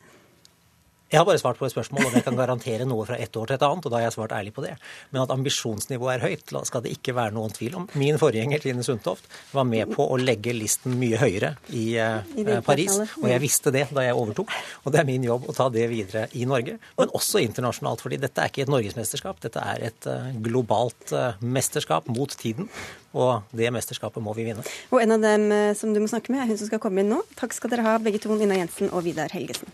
[1.13, 3.45] Jeg har bare svart på et spørsmål om jeg kan garantere noe fra ett år
[3.45, 4.71] til et annet, og da har jeg svart ærlig på det.
[5.11, 7.85] Men at ambisjonsnivået er høyt, skal det ikke være noen tvil om.
[8.01, 12.63] Min forgjenger Trine Sundtoft var med på å legge listen mye høyere i, I eh,
[12.65, 14.55] Paris, og jeg visste det da jeg overtok.
[14.81, 18.01] Og det er min jobb å ta det videre i Norge, men også internasjonalt.
[18.01, 22.71] fordi dette er ikke et norgesmesterskap, dette er et eh, globalt eh, mesterskap mot tiden.
[23.13, 24.65] Og det mesterskapet må vi vinne.
[24.89, 25.45] Og en av dem
[25.77, 27.21] som du må snakke med, er hun som skal komme inn nå.
[27.37, 29.69] Takk skal dere ha, begge to, Nina Jensen og Vidar Helgesen.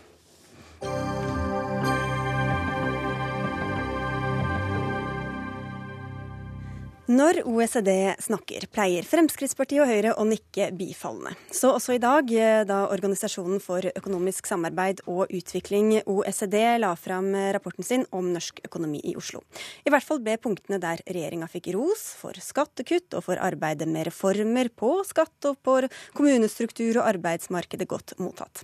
[7.10, 7.88] Når OECD
[8.22, 11.32] snakker, pleier Fremskrittspartiet og Høyre å nikke bifallende.
[11.50, 17.34] Så også i dag, eh, da Organisasjonen for økonomisk samarbeid og utvikling, OECD, la fram
[17.56, 19.42] rapporten sin om norsk økonomi i Oslo.
[19.84, 24.06] I hvert fall ble punktene der regjeringa fikk ros for skattekutt og for arbeidet med
[24.06, 28.62] reformer på skatt og på kommunestruktur og arbeidsmarkedet godt mottatt.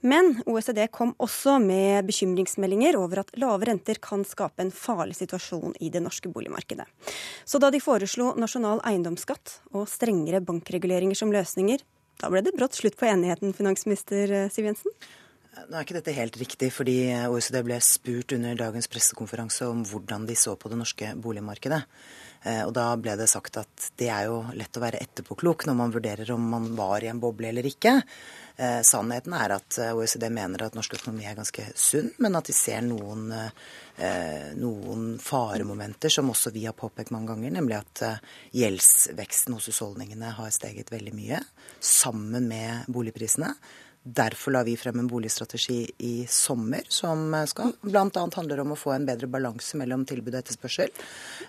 [0.00, 5.74] Men OECD kom også med bekymringsmeldinger over at lave renter kan skape en farlig situasjon
[5.82, 6.86] i det norske boligmarkedet.
[7.44, 11.84] Så da de foreslo nasjonal eiendomsskatt og strengere bankreguleringer som løsninger,
[12.18, 14.94] da ble det brått slutt på enigheten, finansminister eh, Siv Jensen?
[15.68, 20.26] Nå er ikke dette helt riktig, fordi OECD ble spurt under dagens pressekonferanse om hvordan
[20.28, 21.80] de så på det norske boligmarkedet.
[22.42, 25.78] Eh, og da ble det sagt at det er jo lett å være etterpåklok når
[25.78, 27.98] man vurderer om man var i en boble eller ikke.
[28.58, 32.50] Eh, sannheten er at eh, OECD mener at norsk økonomi er ganske sunn, men at
[32.50, 33.32] de ser noen,
[34.58, 38.02] noen faremomenter som også vi har påpekt mange ganger, nemlig at
[38.54, 41.42] gjeldsveksten hos husholdningene har steget veldig mye
[41.82, 43.50] sammen med boligprisene.
[44.08, 48.28] Derfor la vi frem en boligstrategi i sommer som skal bl.a.
[48.36, 50.92] handler om å få en bedre balanse mellom tilbud og etterspørsel.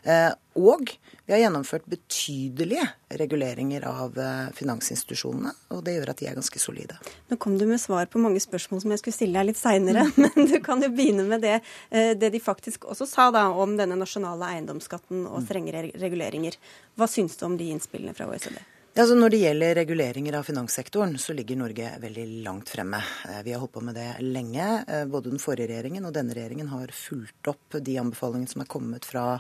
[0.04, 0.90] Eh, og
[1.26, 2.84] vi har gjennomført betydelige
[3.22, 6.98] reguleringer av eh, finansinstitusjonene, og det gjør at de er ganske solide.
[7.30, 10.04] Nå kom du med svar på mange spørsmål som jeg skulle stille deg litt seinere,
[10.22, 11.60] men du kan jo begynne med det,
[11.94, 16.60] eh, det de faktisk også sa da om denne nasjonale eiendomsskatten og strengere reguleringer.
[17.00, 18.60] Hva syns du om de innspillene fra OECD?
[19.00, 23.00] Ja, altså når det gjelder reguleringer av finanssektoren, så ligger Norge veldig langt fremme.
[23.30, 24.66] Eh, vi har holdt på med det lenge.
[24.92, 28.68] Eh, både den forrige regjeringen og denne regjeringen har fulgt opp de anbefalingene som er
[28.68, 29.40] kommet fra,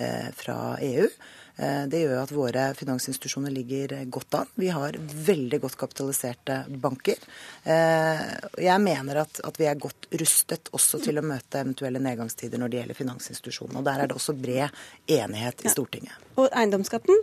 [0.00, 1.10] eh, fra EU.
[1.56, 4.48] Eh, det gjør at våre finansinstitusjoner ligger godt an.
[4.58, 7.20] Vi har veldig godt kapitaliserte banker.
[7.62, 8.22] Eh,
[8.64, 12.72] jeg mener at, at, vi er godt rustet også til å møte eventuelle nedgangstider når
[12.72, 13.78] det gjelder finansinstitusjonene.
[13.78, 16.16] Og Der er det også bred enighet i Stortinget.
[16.34, 17.20] Og eiendomsskatten?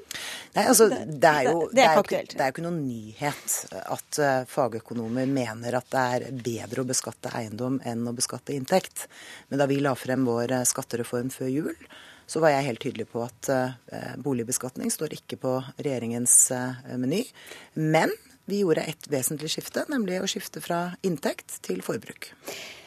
[0.56, 4.46] Nei, altså, det er jo det er, ikke, det er ikke noen nyhet at eh,
[4.48, 9.10] fagøkonomer mener at det er bedre å beskatte eiendom enn å beskatte inntekt.
[9.52, 11.76] Men da vi la frem vår skattereform før jul,
[12.32, 17.26] så var jeg helt tydelig på at eh, boligbeskatning står ikke på regjeringens eh, meny.
[17.76, 18.14] Men
[18.48, 22.32] vi gjorde et vesentlig skifte, nemlig å skifte fra inntekt til forbruk.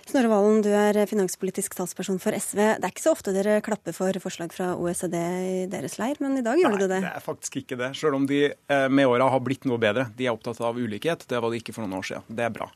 [0.04, 2.58] Snorre Valen, du er finanspolitisk talsperson for SV.
[2.76, 6.36] Det er ikke så ofte dere klapper for forslag fra OECD i deres leir, men
[6.36, 7.00] i dag gjorde du det?
[7.00, 7.90] Nei, det er faktisk ikke det.
[7.96, 10.10] Selv om de eh, med åra har blitt noe bedre.
[10.16, 11.24] De er opptatt av ulikhet.
[11.28, 12.28] Det var de ikke for noen år siden.
[12.36, 12.68] Det er bra.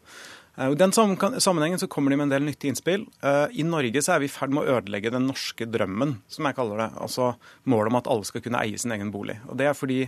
[0.59, 3.05] I den sammenhengen så kommer de med en del nyttige innspill.
[3.23, 6.49] Eh, I Norge så er vi i ferd med å ødelegge den norske drømmen, som
[6.49, 6.88] jeg kaller det.
[6.99, 7.29] Altså
[7.71, 9.37] målet om at alle skal kunne eie sin egen bolig.
[9.47, 10.01] Og Det er fordi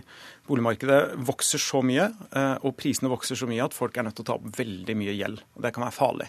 [0.49, 4.27] boligmarkedet vokser så mye, eh, og prisene vokser så mye at folk er nødt til
[4.27, 5.39] å ta opp veldig mye gjeld.
[5.55, 6.27] Og det kan være farlig.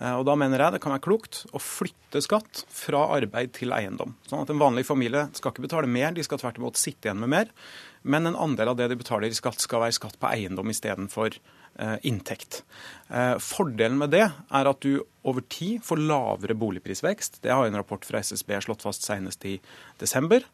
[0.00, 3.70] Eh, og Da mener jeg det kan være klokt å flytte skatt fra arbeid til
[3.70, 4.16] eiendom.
[4.26, 7.20] Sånn at en vanlig familie skal ikke betale mer, de skal tvert imot sitte igjen
[7.20, 7.46] med mer.
[8.02, 11.36] Men en andel av det de betaler i skatt, skal være skatt på eiendom istedenfor
[11.36, 11.61] eh,
[12.04, 12.62] inntekt.
[13.12, 17.42] Eh, fordelen med det er at du over tid får lavere boligprisvekst.
[17.44, 19.58] Det har en rapport fra SSB slått fast senest i
[20.00, 20.44] desember.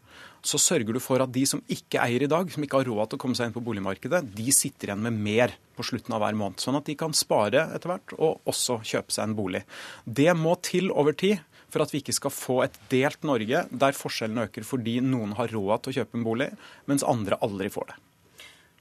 [0.43, 3.11] Så sørger du for at de som ikke eier i dag, som ikke har råd
[3.11, 6.23] til å komme seg inn på boligmarkedet, de sitter igjen med mer på slutten av
[6.25, 6.63] hver måned.
[6.63, 9.63] Sånn at de kan spare etter hvert og også kjøpe seg en bolig.
[10.05, 13.97] Det må til over tid for at vi ikke skal få et delt Norge der
[13.97, 16.53] forskjellene øker fordi noen har råd til å kjøpe en bolig,
[16.91, 17.99] mens andre aldri får det.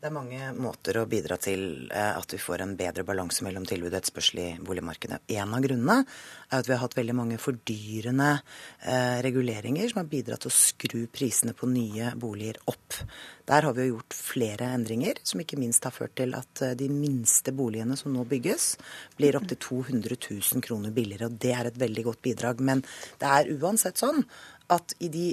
[0.07, 3.65] Det er mange måter å bidra til eh, at vi får en bedre balanse mellom
[3.67, 5.17] tilbud og etterspørsel i boligmarkedet.
[5.35, 10.07] En av grunnene er at vi har hatt veldig mange fordyrende eh, reguleringer som har
[10.07, 13.01] bidratt til å skru prisene på nye boliger opp.
[13.51, 16.77] Der har vi jo gjort flere endringer, som ikke minst har ført til at eh,
[16.79, 18.77] de minste boligene som nå bygges,
[19.19, 21.27] blir opptil 200 000 kroner billigere.
[21.27, 22.63] og Det er et veldig godt bidrag.
[22.63, 22.87] Men
[23.19, 24.23] det er uansett sånn
[24.73, 25.25] at i de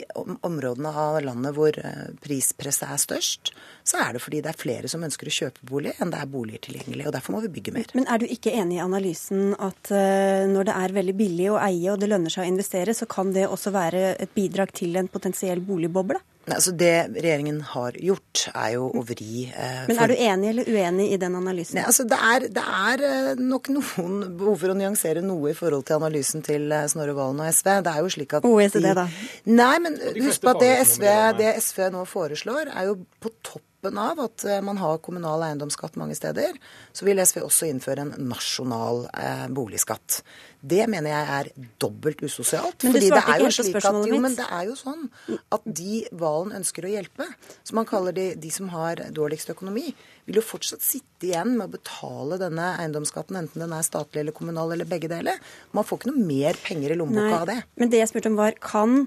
[0.47, 3.51] områdene av landet hvor eh, prispresset er størst,
[3.87, 6.31] så er det fordi det er flere som ønsker å kjøpe bolig enn det er
[6.31, 7.09] boliger tilgjengelig.
[7.09, 7.91] og Derfor må vi bygge mer.
[7.99, 11.59] Men er du ikke enig i analysen at eh, når det er veldig billig å
[11.63, 14.95] eie og det lønner seg å investere, så kan det også være et bidrag til
[15.01, 16.21] en potensiell boligboble?
[16.53, 20.69] Altså Det regjeringen har gjort, er jo å vri eh, Men er du enig eller
[20.69, 21.79] uenig i den analysen?
[21.79, 25.57] Nei, altså det er, det er, eh, nok noen behov for å nyansere noe i
[25.57, 27.71] forhold til analysen til eh, Snorre Valen og SV.
[27.87, 29.07] Det er jo slik at OECD, da?
[29.49, 31.07] Nei, men husk på at det SV,
[31.41, 35.43] det SV nå foreslår, er jo på topp toppen av at eh, man har kommunal
[35.45, 36.57] eiendomsskatt mange steder,
[36.93, 40.23] så vil SV også innføre en nasjonal eh, boligskatt.
[40.61, 42.83] Det mener jeg er dobbelt usosialt.
[42.85, 44.15] Men du fordi svarte ikke helt på spørsmålet mitt.
[44.15, 45.09] Jo, men det er jo sånn
[45.53, 47.27] at de Valen ønsker å hjelpe,
[47.63, 49.91] som man kaller de, de som har dårligst økonomi,
[50.25, 54.37] vil jo fortsatt sitte igjen med å betale denne eiendomsskatten, enten den er statlig eller
[54.37, 55.37] kommunal eller begge deler.
[55.77, 57.59] Man får ikke noe mer penger i lommeboka av det.
[57.81, 59.05] Men det jeg spurte om var, kan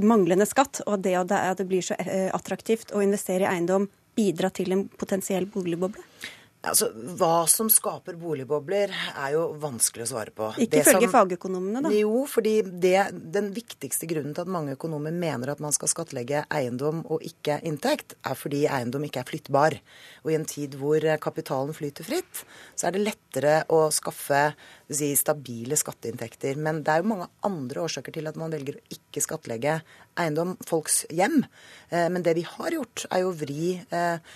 [0.00, 4.52] manglende skatt og det at det blir så eh, attraktivt å investere i eiendom bidra
[4.52, 6.00] til en potensiell boligboble?
[6.62, 10.52] Altså, Hva som skaper boligbobler, er jo vanskelig å svare på.
[10.62, 11.90] Ikke ifølge fagøkonomene, da?
[11.90, 16.44] Jo, fordi det, den viktigste grunnen til at mange økonomer mener at man skal skattlegge
[16.54, 19.78] eiendom og ikke inntekt, er fordi eiendom ikke er flyttbar.
[20.22, 22.44] Og i en tid hvor kapitalen flyter fritt,
[22.78, 24.52] så er det lettere å skaffe
[24.96, 26.58] si, stabile skatteinntekter.
[26.60, 29.78] Men det er jo mange andre årsaker til at man velger å ikke skattlegge
[30.20, 31.42] eiendom, folks hjem.
[31.90, 34.34] Eh, men det vi har gjort, er jo å vri eh,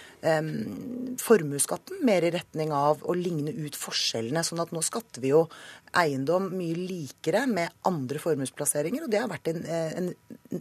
[1.23, 4.45] formuesskatten mer i retning av å ligne ut forskjellene.
[4.47, 5.47] Sånn at nå skatter vi jo
[5.97, 9.07] eiendom mye likere med andre formuesplasseringer.
[9.07, 10.13] Og det har vært en, eh, en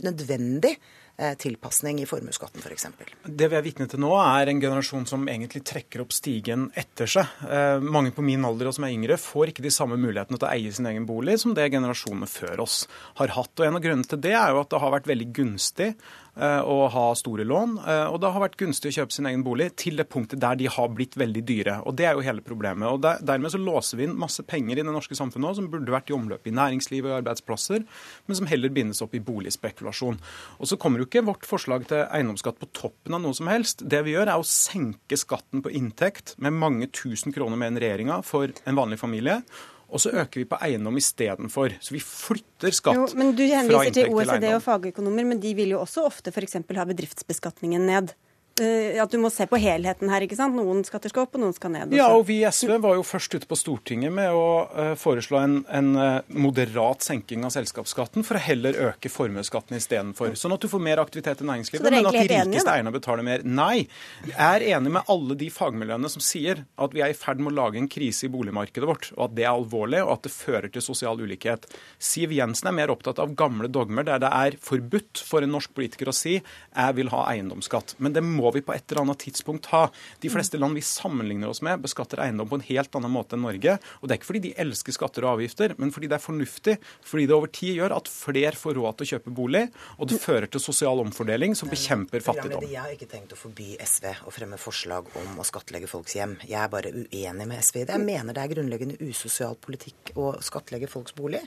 [0.04, 0.76] nødvendig
[1.16, 2.88] tilpasning i formuesskatten f.eks.
[3.24, 7.10] Det vi er vitne til nå, er en generasjon som egentlig trekker opp stigen etter
[7.10, 7.38] seg.
[7.48, 10.48] Eh, mange på min alder og som er yngre, får ikke de samme mulighetene til
[10.50, 12.84] å eie sin egen bolig som det generasjonene før oss
[13.22, 13.54] har hatt.
[13.56, 15.94] Og En av grunnene til det er jo at det har vært veldig gunstig
[16.36, 17.78] å ha store lån.
[17.80, 20.58] Eh, og det har vært gunstig å kjøpe sin egen bolig til det punktet der
[20.60, 21.78] de har blitt veldig dyre.
[21.88, 22.88] Og Det er jo hele problemet.
[22.92, 25.94] Og Dermed så låser vi inn masse penger i det norske samfunnet også, som burde
[25.94, 27.86] vært i omløp i næringslivet og arbeidsplasser,
[28.28, 30.20] men som heller bindes opp i boligspekulasjon.
[30.60, 33.86] Og Så kommer jo ikke vårt forslag til eiendomsskatt på toppen av noe som helst.
[33.86, 37.80] Det vi gjør, er å senke skatten på inntekt med mange tusen kroner mer enn
[37.82, 39.40] regjeringa for en vanlig familie
[39.86, 41.78] og så øker vi på eiendom istedenfor.
[41.80, 43.20] Så vi flytter skatt eiendom.
[43.22, 46.58] Men Du henviser til OECD og fagøkonomer, men de vil jo også ofte f.eks.
[46.58, 48.16] ha bedriftsbeskatningen ned.
[48.56, 50.24] Eh, at du må se på helheten her.
[50.24, 50.56] ikke sant?
[50.56, 51.90] Noen skatter skal opp, og noen skal ned.
[51.90, 51.98] Også.
[52.00, 55.42] Ja, og Vi i SV var jo først ute på Stortinget med å uh, foreslå
[55.42, 60.38] en, en uh, moderat senking av selskapsskatten, for å heller øke formuesskatten istedenfor.
[60.40, 63.44] Sånn at du får mer aktivitet i næringslivet, men at de rikeste eierne betaler mer.
[63.44, 63.90] Nei.
[64.30, 67.52] Jeg er enig med alle de fagmiljøene som sier at vi er i ferd med
[67.52, 70.34] å lage en krise i boligmarkedet vårt, og at det er alvorlig, og at det
[70.38, 71.68] fører til sosial ulikhet.
[72.00, 75.76] Siv Jensen er mer opptatt av gamle dogmer der det er forbudt for en norsk
[75.76, 77.98] politiker å si jeg vil ha eiendomsskatt.
[78.00, 79.88] Men det må må vi på et eller annet tidspunkt ha.
[80.22, 83.46] De fleste land vi sammenligner oss med, beskatter eiendom på en helt annen måte enn
[83.46, 83.78] Norge.
[84.00, 86.78] Og det er ikke fordi de elsker skatter og avgifter, men fordi det er fornuftig.
[87.06, 89.64] Fordi det over tid gjør at flere får råd til å kjøpe bolig,
[89.98, 92.66] og det fører til sosial omfordeling som bekjemper fattigdom.
[92.70, 96.38] Jeg har ikke tenkt å forby SV å fremme forslag om å skattlegge folks hjem.
[96.46, 97.96] Jeg er bare uenig med SV i det.
[97.96, 101.42] Jeg mener det er grunnleggende usosial politikk å skattlegge folks bolig.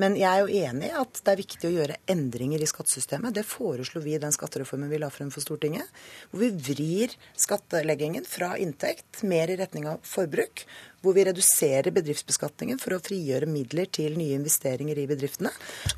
[0.00, 3.34] Men jeg er jo enig i at det er viktig å gjøre endringer i skattesystemet.
[3.36, 5.88] Det foreslo vi i den skattereformen vi la frem for Stortinget.
[6.30, 10.66] hvor vi vrir skattleggingen fra inntekt mer i retning av forbruk
[11.02, 15.52] hvor vi reduserer bedriftsbeskatningen for å frigjøre midler til nye investeringer i bedriftene.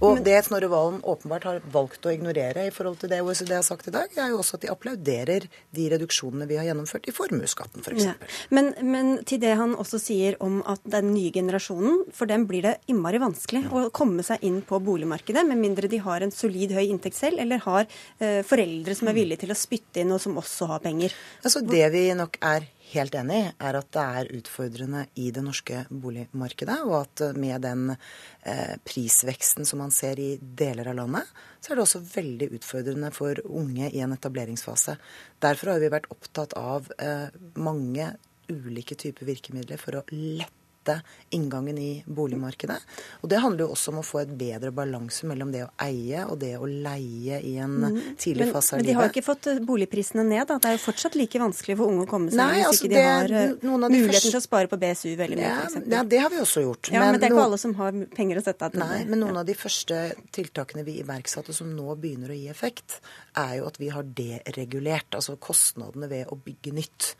[0.04, 3.66] Og det Snorre Valen åpenbart har valgt å ignorere i forhold til det OECD har
[3.66, 7.14] sagt i dag, er jo også at de applauderer de reduksjonene vi har gjennomført i
[7.14, 8.06] formuesskatten f.eks.
[8.08, 8.14] Ja.
[8.54, 12.64] Men, men til det han også sier om at den nye generasjonen, for dem blir
[12.66, 16.74] det innmari vanskelig å komme seg inn på boligmarkedet, med mindre de har en solid
[16.76, 20.22] høy inntekt selv, eller har eh, foreldre som er villige til å spytte inn, og
[20.22, 21.14] som også har penger.
[21.44, 25.42] Altså Det vi nok er helt enig i, er at det er utfordrende i det
[25.44, 26.78] norske boligmarkedet.
[26.86, 31.30] Og at med den eh, prisveksten som man ser i deler av landet,
[31.60, 34.96] så er det også veldig utfordrende for unge i en etableringsfase.
[35.44, 38.12] Derfor har vi vært opptatt av eh, mange
[38.52, 42.76] ulike typer virkemidler for å lette lette inngangen i boligmarkedet.
[43.22, 46.24] Og det handler jo også om å få et bedre balanse mellom det å eie
[46.28, 47.98] og det å leie i en mm.
[48.18, 48.84] tidlig fase av livet.
[48.84, 50.58] Men de har jo ikke fått eh, boligprisene ned, da.
[50.62, 52.94] Det er jo fortsatt like vanskelig for unge å komme seg inn hvis altså ikke
[52.94, 54.30] de har eh, de muligheten første...
[54.30, 55.88] til å spare på BSU veldig mye, ja, f.eks.
[55.96, 56.92] Ja, det har vi også gjort.
[56.92, 59.00] Ja, Men, men det er ikke alle som har penger å sette av til Nei,
[59.00, 59.08] det.
[59.10, 60.02] Men noen av de første
[60.34, 63.00] tiltakene vi iverksatte som nå begynner å gi effekt,
[63.40, 65.16] er jo at vi har deregulert.
[65.16, 67.14] Altså kostnadene ved å bygge nytt.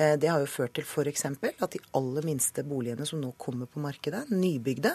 [0.00, 1.26] Eh, det har jo ført til f.eks.
[1.28, 4.94] at de aller minste boligene som nå kommer på markedet, nybygde,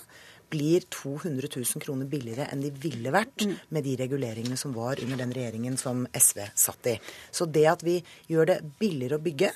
[0.50, 3.56] blir 200 000 kroner billigere enn de ville vært mm.
[3.76, 7.00] med de reguleringene som var under den regjeringen som SV satt i.
[7.34, 7.98] Så det at vi
[8.32, 9.50] gjør det billigere å bygge,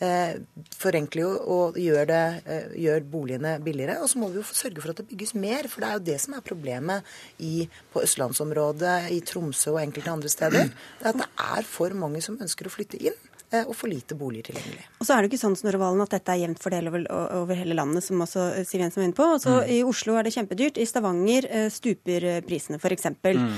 [0.00, 0.40] eh,
[0.80, 4.00] forenkler jo og gjør, det, eh, gjør, boligene billigere.
[4.00, 6.06] Og så må vi jo sørge for at det bygges mer, for det er jo
[6.10, 10.72] det som er problemet i, på østlandsområdet, i Tromsø og enkelte andre steder.
[10.72, 13.20] Det er at det er for mange som ønsker å flytte inn.
[13.50, 14.84] Eh, og for lite boliger tilgjengelig.
[15.00, 17.06] Og så er det ikke sånn Snorre at dette er jevnt fordelt over,
[17.40, 19.26] over, hele landet, som også eh, Siv Jensen var inne på.
[19.34, 19.72] Også mm.
[19.74, 20.78] I Oslo er det kjempedyrt.
[20.78, 23.08] I Stavanger eh, stuper prisene, f.eks.
[23.10, 23.48] Mm.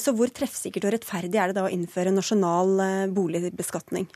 [0.00, 4.06] Så hvor treffsikkert og rettferdig er det da å innføre nasjonal boligbeskatning?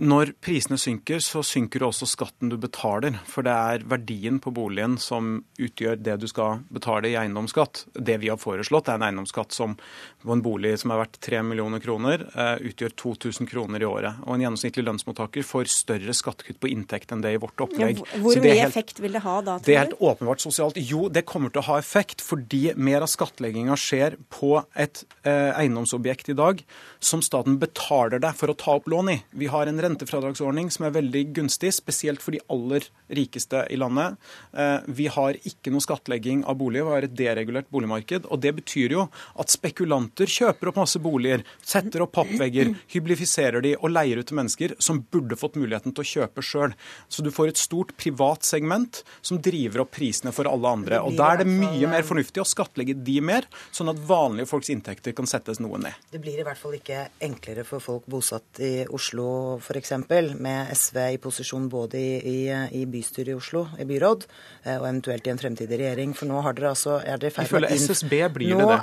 [0.00, 3.18] Når prisene synker, så synker også skatten du betaler.
[3.28, 7.84] For det er verdien på boligen som utgjør det du skal betale i eiendomsskatt.
[7.92, 9.76] Det vi har foreslått, er en eiendomsskatt som
[10.22, 12.24] på en bolig som er verdt 3 millioner kroner,
[12.70, 14.20] utgjør 2000 kroner i året.
[14.26, 17.98] Og en gjennomsnittlig gjennomsnittlig lønnsmottaker får større skattekutt på inntekt enn det i vårt opplegg.
[17.98, 19.58] Ja, hvor mye helt, effekt vil det ha da?
[19.58, 20.76] Det er helt åpenbart sosialt.
[20.76, 25.50] Jo, det kommer til å ha effekt fordi mer av skattlegginga skjer på et eh,
[25.58, 26.62] eiendomsobjekt i dag
[27.00, 29.18] som staten betaler deg for å ta opp lån i.
[29.32, 34.18] Vi har en rentefradragsordning som er veldig gunstig, spesielt for de aller rikeste i landet.
[34.52, 38.28] Eh, vi har ikke noe skattlegging av boliger, vi har et deregulert boligmarked.
[38.30, 39.08] og Det betyr jo
[39.40, 44.38] at spekulanter kjøper opp masse boliger, setter opp pappvegger, hyblifiserer de og leier ut til
[44.38, 46.74] mennesker mennesker som burde fått muligheten til å kjøpe sjøl.
[47.08, 51.00] Så du får et stort privat segment som driver opp prisene for alle andre.
[51.00, 54.70] Og Da er det mye mer fornuftig å skattlegge de mer, sånn at vanlige folks
[54.70, 55.94] inntekter kan settes noe ned.
[56.10, 59.92] Det blir i hvert fall ikke enklere for folk bosatt i Oslo f.eks.,
[60.40, 62.38] med SV i posisjon både i, i,
[62.80, 64.26] i, bystyret i Oslo, i byråd,
[64.64, 66.14] eh, og eventuelt i en fremtidig regjering.
[66.14, 67.20] For nå har dere altså er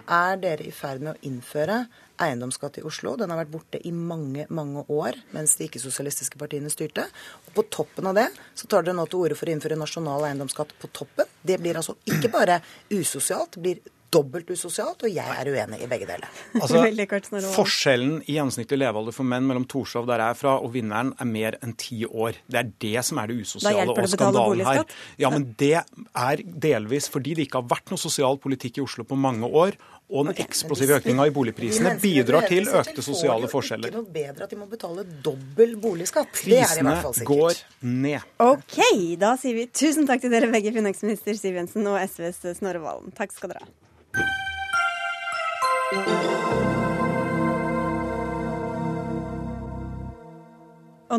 [0.07, 1.85] er dere i ferd med å innføre
[2.23, 3.15] eiendomsskatt i Oslo.
[3.19, 7.07] Den har vært borte i mange, mange år mens de ikke-sosialistiske partiene styrte.
[7.47, 8.27] Og på toppen av det
[8.57, 11.29] så tar dere nå til orde for å innføre nasjonal eiendomsskatt på toppen.
[11.41, 15.89] Det blir altså ikke bare usosialt, det blir dobbelt usosialt, og jeg er uenig i
[15.89, 16.29] begge deler.
[16.67, 16.81] Altså,
[17.53, 21.29] Forskjellen i gjennomsnittlig levealder for menn mellom Torshov der jeg er fra, og vinneren er
[21.29, 22.39] mer enn ti år.
[22.49, 24.83] Det er det som er det usosiale og skandalen her.
[25.21, 29.05] Ja, men det er delvis fordi det ikke har vært noe sosial politikk i Oslo
[29.07, 33.91] på mange år, og den eksplosive økninga i boligprisene bidrar til økte sosiale forskjeller.
[33.91, 36.31] Det er ikke noe bedre at de må betale dobbel boligskatt.
[36.37, 36.95] Prisene
[37.27, 38.23] går ned.
[38.43, 38.79] OK,
[39.19, 43.11] da sier vi tusen takk til dere begge, finansminister Siv Jensen og SVs Snorre Valen.
[43.19, 43.86] Takk skal dere ha.
[45.87, 45.95] Og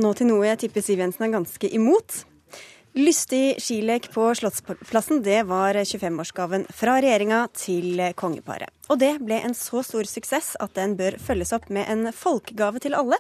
[0.05, 2.19] nå til noe jeg tipper Siv Jensen er ganske imot.
[2.99, 8.78] Lystig skilek på Slottsplassen, det var 25-årsgaven fra regjeringa til kongeparet.
[8.89, 12.81] Og det ble en så stor suksess at den bør følges opp med en folkegave
[12.81, 13.19] til alle.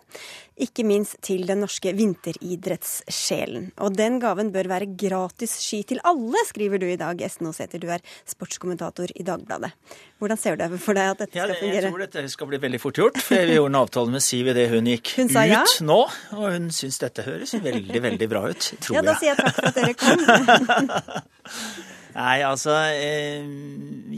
[0.58, 3.70] Ikke minst til den norske vinteridrettssjelen.
[3.84, 7.82] Og den gaven bør være gratis ski til alle, skriver du i dag, Esten Aasæter.
[7.82, 9.70] Du er sportskommentator i Dagbladet.
[10.18, 11.82] Hvordan ser du for deg at dette skal fungere?
[11.82, 13.20] Jeg tror dette skal bli veldig fort gjort.
[13.22, 15.62] for Vi gjorde en avtale med Siv idet hun gikk hun ut ja.
[15.84, 16.00] nå.
[16.38, 18.98] Og hun syns dette høres veldig, veldig bra ut, tror jeg.
[18.98, 21.94] Ja, da sier jeg takk for at dere kom.
[22.18, 23.46] Nei, altså eh,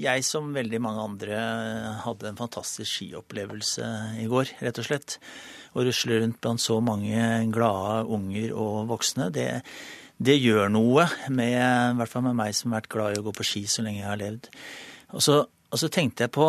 [0.01, 1.41] Jeg som veldig mange andre
[2.01, 3.89] hadde en fantastisk skiopplevelse
[4.23, 5.19] i går, rett og slett.
[5.77, 7.21] Å rusle rundt blant så mange
[7.53, 9.49] glade unger og voksne, det,
[10.17, 13.27] det gjør noe med i hvert fall med meg som har vært glad i å
[13.29, 14.49] gå på ski så lenge jeg har levd.
[15.15, 16.49] Og så, og så tenkte jeg på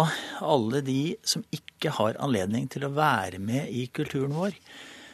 [0.56, 4.56] alle de som ikke har anledning til å være med i kulturen vår.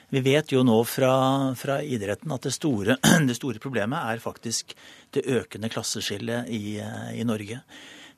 [0.07, 1.11] Vi vet jo nå fra,
[1.59, 2.95] fra idretten at det store,
[3.27, 4.71] det store, problemet er faktisk
[5.15, 7.59] det økende klasseskillet i, i, Norge.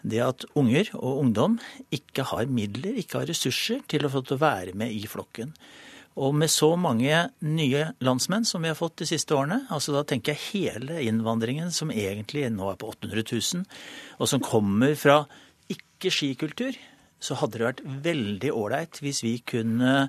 [0.01, 1.57] Det at unger og ungdom
[1.93, 5.55] ikke har midler, ikke har ressurser til å få til å være med i flokken.
[6.21, 10.03] Og med så mange nye landsmenn som vi har fått de siste årene, altså da
[10.05, 13.65] tenker jeg hele innvandringen som egentlig nå er på 800 000,
[14.19, 15.23] og som kommer fra
[15.73, 16.77] ikke skikultur,
[17.19, 20.05] så hadde det vært veldig ålreit hvis vi kunne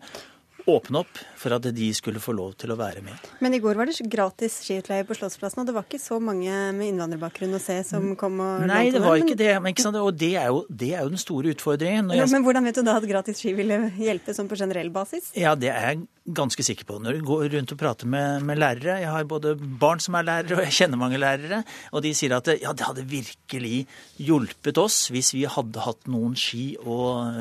[0.70, 3.30] åpne opp for at de skulle få lov til å være med.
[3.44, 6.52] Men i går var det gratis skiutleie på Slottsplassen, og det var ikke så mange
[6.76, 9.52] med innvandrerbakgrunn å se som kom og Nei, det var ikke det.
[9.62, 9.92] Men, ikke?
[10.00, 12.14] Og det er, jo, det er jo den store utfordringen.
[12.16, 12.30] Jeg...
[12.34, 15.32] Men hvordan vet du da at gratis ski ville hjelpe sånn på generell basis?
[15.38, 16.98] Ja, det er jeg ganske sikker på.
[17.02, 20.26] Når du går rundt og prater med, med, lærere Jeg har både barn som er
[20.28, 21.62] lærere, og jeg kjenner mange lærere.
[21.94, 23.86] Og de sier at ja, det hadde virkelig
[24.20, 27.00] hjulpet oss hvis vi hadde hatt noen ski å,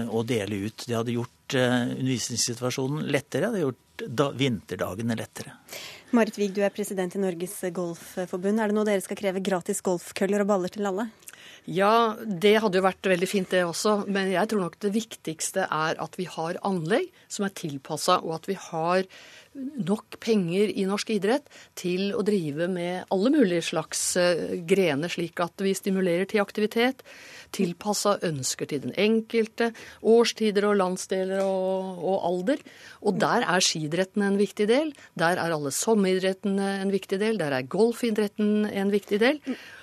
[0.10, 0.88] å dele ut.
[0.88, 3.48] Det hadde gjort uh, undervisningssituasjonen lettere.
[3.48, 5.56] Det hadde gjort da, vinterdagene lettere.
[6.16, 8.62] Marit Wiig, du er president i Norges Golfforbund.
[8.62, 11.10] Er det nå dere skal kreve gratis golfkøller og baller til alle?
[11.70, 14.04] Ja, det hadde jo vært veldig fint det også.
[14.10, 18.40] Men jeg tror nok det viktigste er at vi har anlegg som er tilpassa, og
[18.40, 19.06] at vi har
[19.60, 21.48] nok penger i norsk idrett
[21.78, 27.04] til å drive med alle mulige slags eh, grener, slik at vi stimulerer til aktivitet.
[27.56, 29.72] Tilpassa ønsker til den enkelte,
[30.02, 32.64] årstider og landsdeler og, og alder.
[33.02, 34.94] Og der er skidretten en viktig del.
[35.20, 37.40] Der er alle sommeridrettene en viktig del.
[37.42, 39.42] Der er golfidretten en viktig del.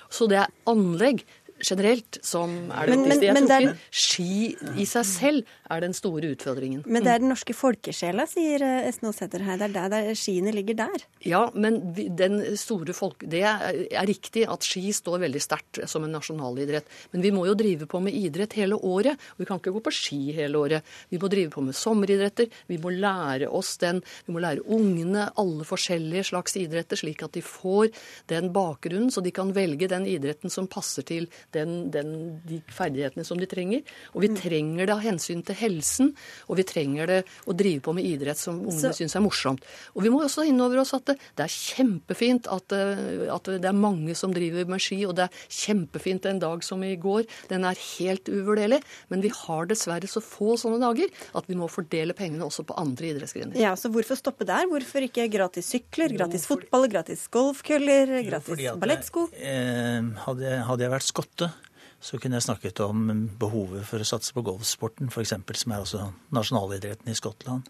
[0.09, 1.23] Så det er anlegg
[1.63, 3.25] generelt som er det viktigste.
[3.27, 6.83] Jeg tror ikke ski i seg selv er den store utfordringen.
[6.85, 9.59] Men det er den norske folkesjela, sier Esten Aasæter her.
[9.59, 11.05] Det er der, der skiene ligger der.
[11.25, 13.25] Ja, men den store folk...
[13.27, 16.87] Det er, riktig at ski står veldig sterkt som en nasjonalidrett.
[17.11, 19.19] Men vi må jo drive på med idrett hele året.
[19.35, 20.95] Og vi kan ikke gå på ski hele året.
[21.11, 22.51] Vi må drive på med sommeridretter.
[22.71, 27.35] Vi må lære oss den Vi må lære ungene alle forskjellige slags idretter, slik at
[27.35, 27.91] de får
[28.31, 32.11] den bakgrunnen, så de kan velge den idretten som passer til den, den,
[32.47, 33.83] de ferdighetene som de trenger.
[34.13, 34.37] Og vi mm.
[34.39, 36.13] trenger det av hensyn til helsen,
[36.47, 39.65] og vi trenger det å drive på med idrett som ungene syns er morsomt.
[39.95, 43.27] Og vi må også ha inn over oss at det, det er kjempefint at, eh,
[43.33, 46.83] at, det er mange som driver med ski, og det er kjempefint en dag som
[46.85, 47.27] i går.
[47.51, 48.81] Den er helt uvurderlig.
[49.13, 52.75] Men vi har dessverre så få sånne dager at vi må fordele pengene også på
[52.79, 53.57] andre idrettsgrener.
[53.59, 54.67] Ja, så hvorfor stoppe der?
[54.69, 59.27] Hvorfor ikke gratis sykler, gratis fotball, gratis golfkøller, gratis ballettsko?
[59.37, 61.53] Eh, hadde, hadde jeg vært skott åtte,
[61.97, 63.07] så kunne jeg snakket om
[63.39, 67.65] behovet for å satse på golfsporten, f.eks., som er også nasjonalidretten i Skottland.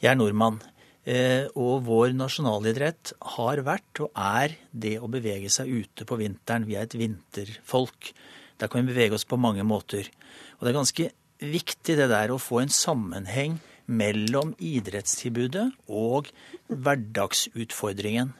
[0.00, 0.62] Jeg er nordmann.
[1.06, 6.66] Eh, og vår nasjonalidrett har vært og er det å bevege seg ute på vinteren.
[6.66, 8.10] Vi er et vinterfolk.
[8.58, 10.08] Der kan vi bevege oss på mange måter.
[10.56, 11.08] Og det er ganske
[11.44, 16.32] viktig det der å få en sammenheng mellom idrettstilbudet og
[16.72, 18.32] hverdagsutfordringen.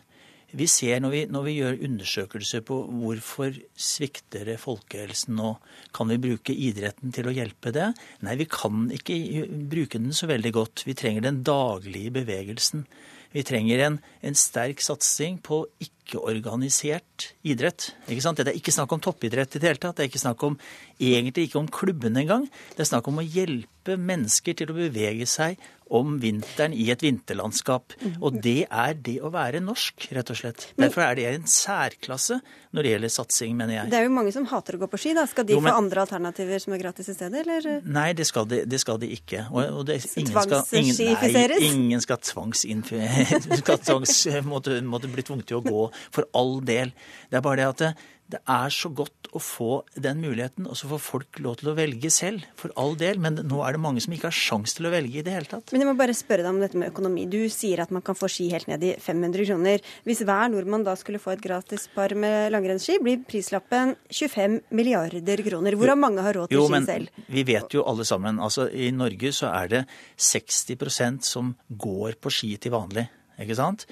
[0.54, 5.56] Vi ser når vi, når vi, gjør undersøkelser på hvorfor svikter det folkehelsen nå,
[5.96, 7.90] kan vi bruke idretten til å hjelpe det?
[8.22, 9.18] Nei, vi kan ikke
[9.66, 10.86] bruke den så veldig godt.
[10.86, 12.86] Vi trenger den daglige bevegelsen.
[13.34, 17.90] Vi trenger en, en sterk satsing på ikke-organisert idrett.
[18.06, 18.38] Ikke sant?
[18.38, 19.98] Det er ikke snakk om toppidrett i det hele tatt.
[19.98, 20.56] Det er ikke snakk om,
[20.96, 22.46] egentlig ikke om klubbene engang.
[22.72, 25.58] Det er snakk om å hjelpe mennesker til å bevege seg
[25.94, 27.94] om vinteren i et vinterlandskap.
[28.18, 30.68] Og det er det å være norsk, rett og slett.
[30.78, 32.40] Derfor er det en særklasse
[32.76, 33.90] når det gjelder satsing, mener jeg.
[33.92, 35.24] Det er jo mange som hater å gå på ski, da.
[35.30, 35.72] Skal de jo, men...
[35.72, 37.68] få andre alternativer som er gratis i stedet, eller?
[37.86, 39.46] Nei, det skal de, det skal de ikke.
[39.52, 43.48] Og, og det, ingen skal, ingen, nei, ingen skal tvangsinfiseres.
[43.62, 44.18] skal tvangs,
[44.48, 46.92] måtte, måtte bli tvunget til å gå, for all del.
[47.30, 50.88] Det er bare det at det, er så godt å få den muligheten, og så
[50.90, 53.20] får folk lov til å velge selv, for all del.
[53.22, 55.50] Men nå er det mange som ikke har sjans til å velge i det hele
[55.50, 55.72] tatt.
[55.74, 57.26] Men jeg må bare spørre deg om dette med økonomi.
[57.30, 59.84] Du sier at man kan få ski helt ned i 500 kroner.
[60.06, 65.44] Hvis hver nordmann da skulle få et gratis par med langrennsski, blir prislappen 25 milliarder
[65.46, 65.78] kroner.
[65.78, 67.12] Hvorav mange har råd til jo, ski selv.
[67.12, 68.40] Jo, men Vi vet jo alle sammen.
[68.42, 69.84] altså I Norge så er det
[70.18, 73.08] 60% som går på ski til vanlig.
[73.38, 73.86] ikke sant?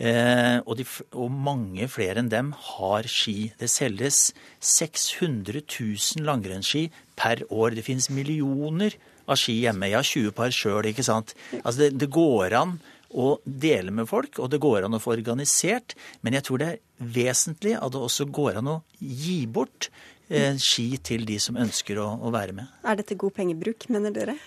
[0.00, 3.50] Eh, og, de, og, mange flere enn dem har ski.
[3.60, 4.30] Det selges
[4.64, 6.86] 600 000 langrennsski
[7.20, 7.76] per år.
[7.76, 8.96] Det finnes millioner
[9.28, 9.90] av ski hjemme.
[9.90, 11.34] Jeg har 20 par sjøl, ikke sant.
[11.60, 12.78] Altså det, det, går an
[13.10, 15.96] å dele med folk, og det går an å få organisert.
[16.24, 16.80] Men jeg tror det er
[17.20, 19.90] vesentlig at det også går an å gi bort
[20.30, 22.72] eh, ski til de som ønsker å, å være med.
[22.88, 24.38] Er dette god pengebruk, mener dere?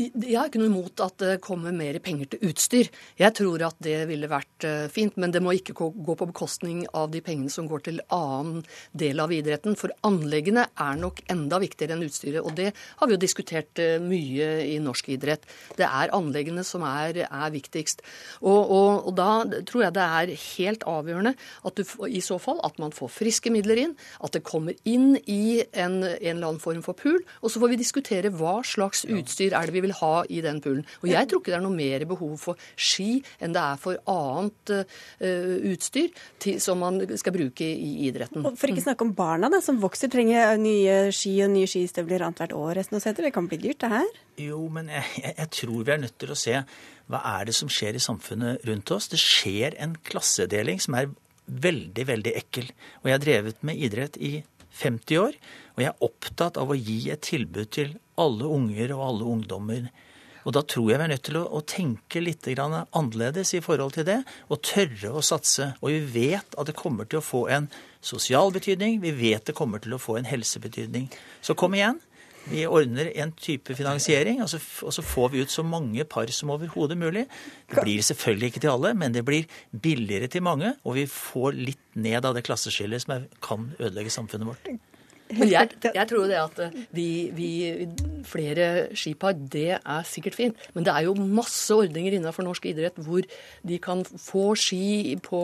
[0.00, 2.88] Jeg har ikke noe imot at det kommer mer penger til utstyr.
[3.20, 6.82] Jeg tror at det ville vært eh, fint, men det må ikke gå på bekostning
[6.96, 8.62] av de pengene som går til annen
[8.96, 9.76] del av idretten.
[9.78, 12.40] For anleggene er nok enda viktigere enn utstyret.
[12.40, 15.44] Og det har vi jo diskutert eh, mye i norsk idrett.
[15.76, 18.04] Det er anleggene som er, er viktigst.
[18.40, 21.34] Og, og, og, da tror jeg det er helt avgjørende
[21.68, 25.12] at du i så fall at man får friske midler inn, at det kommer inn
[25.26, 29.04] i en, en eller annen form for pool, og så får vi diskutere hva slags
[29.08, 30.84] utstyr er det vi vil vil ha i den poolen.
[31.02, 33.98] Og jeg tror ikke det er noe mer behov for ski enn det er for
[34.10, 36.10] annet uh, utstyr
[36.42, 38.44] til, som man skal bruke i idretten.
[38.46, 42.26] Og for ikke snakke om barna da, som vokser, trenger nye ski og nye skistøvler
[42.26, 42.82] annethvert år.
[43.20, 44.20] Det kan bli dyrt, det her?
[44.40, 46.60] Jo, men jeg, jeg, jeg tror vi er nødt til å se
[47.10, 49.10] hva er det som skjer i samfunnet rundt oss.
[49.10, 51.10] Det skjer en klassedeling som er
[51.50, 52.70] veldig, veldig ekkel.
[53.02, 54.38] Og jeg har drevet med idrett i
[54.80, 55.36] 50 år,
[55.74, 59.90] og jeg er opptatt av å gi et tilbud til alle unger og alle ungdommer.
[60.48, 63.96] Og da tror jeg vi er nødt til å, å tenke litt annerledes i forhold
[63.96, 65.74] til det, og tørre å satse.
[65.80, 67.68] Og vi vet at det kommer til å få en
[68.00, 71.10] sosial betydning, vi vet det kommer til å få en helsebetydning.
[71.44, 72.00] Så kom igjen.
[72.48, 76.30] Vi ordner en type finansiering, og så, og så, får vi ut så mange par
[76.32, 77.26] som overhodet mulig.
[77.68, 81.58] Det blir selvfølgelig ikke til alle, men det blir billigere til mange, og vi får
[81.68, 84.72] litt ned av det klasseskillet som er, kan ødelegge samfunnet vårt.
[85.38, 87.50] Men jeg, jeg, tror det at eh, vi, vi,
[88.26, 88.66] flere
[88.98, 90.68] skipar, det er sikkert fint.
[90.74, 93.26] Men det er jo masse ordninger innenfor norsk idrett hvor
[93.66, 95.40] de kan få ski på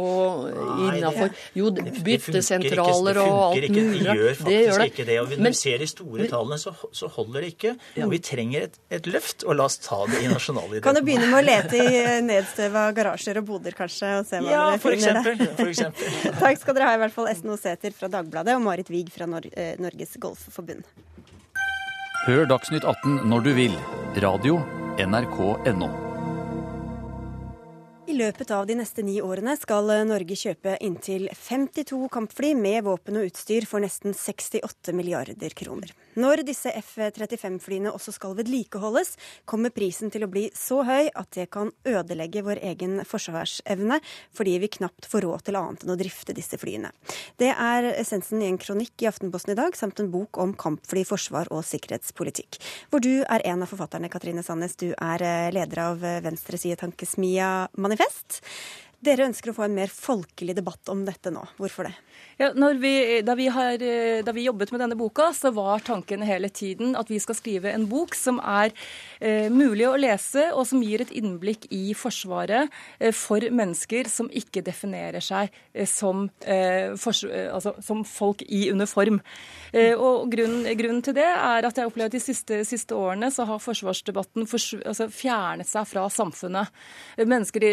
[0.88, 4.02] innafor Jo, byttesentraler og alt mulig.
[4.02, 4.88] Det gjør faktisk det gjør det.
[4.92, 5.18] ikke det.
[5.20, 7.74] Og når vi ser de store men, tallene, så, så, holder det ikke.
[8.04, 10.84] Og vi trenger et, et, løft, og la oss ta det i nasjonalidretten.
[10.86, 14.52] Kan du begynne med å lete i nedstøva garasjer og boder, kanskje, og se hva
[14.52, 15.54] ja, dere finner eksempel, der?
[15.60, 16.36] For eksempel.
[16.42, 19.28] Takk skal dere ha, i hvert fall Esten Oseter fra Dagbladet og Marit Wiig fra
[19.30, 20.86] Norge Norges Golfforbund.
[22.26, 23.76] Hør Dagsnytt 18 når du vil.
[24.24, 24.58] Radio
[24.98, 25.90] NRK.no.
[28.06, 33.18] I løpet av de neste ni årene skal Norge kjøpe inntil 52 kampfly med våpen
[33.18, 35.90] og utstyr for nesten 68 milliarder kroner.
[36.16, 39.14] Når disse F-35-flyene også skal vedlikeholdes,
[39.48, 44.00] kommer prisen til å bli så høy at det kan ødelegge vår egen forsvarsevne,
[44.36, 46.92] fordi vi knapt får råd til annet enn å drifte disse flyene.
[47.40, 51.04] Det er essensen i en kronikk i Aftenposten i dag, samt en bok om kampfly,
[51.08, 52.60] forsvar og sikkerhetspolitikk.
[52.90, 54.78] Hvor du er en av forfatterne, Katrine Sandnes.
[54.80, 58.40] Du er eh, leder av venstresidetankesmia Manifest.
[59.06, 61.44] Dere ønsker å få en mer folkelig debatt om dette nå.
[61.60, 61.94] Hvorfor det?
[62.36, 66.24] Ja, vi, da, vi har, eh, da, vi jobbet med denne boka, så var tanken
[66.26, 68.74] hele tiden at vi skal skrive en bok som er
[69.20, 74.28] eh, mulig å lese, og som gir et innblikk i Forsvaret eh, for mennesker som
[74.28, 79.22] ikke definerer seg eh, som, eh, for, eh, altså, som, folk i uniform.
[79.76, 83.44] og grunnen, grunnen, til det er at jeg opplever at de siste, siste årene så
[83.48, 86.70] har forsvarsdebatten for, altså, fjernet seg fra samfunnet.
[87.18, 87.66] Mennesker,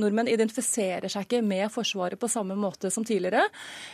[0.00, 3.44] Nordmenn identifiserer seg ikke med Forsvaret på samme måte som tidligere.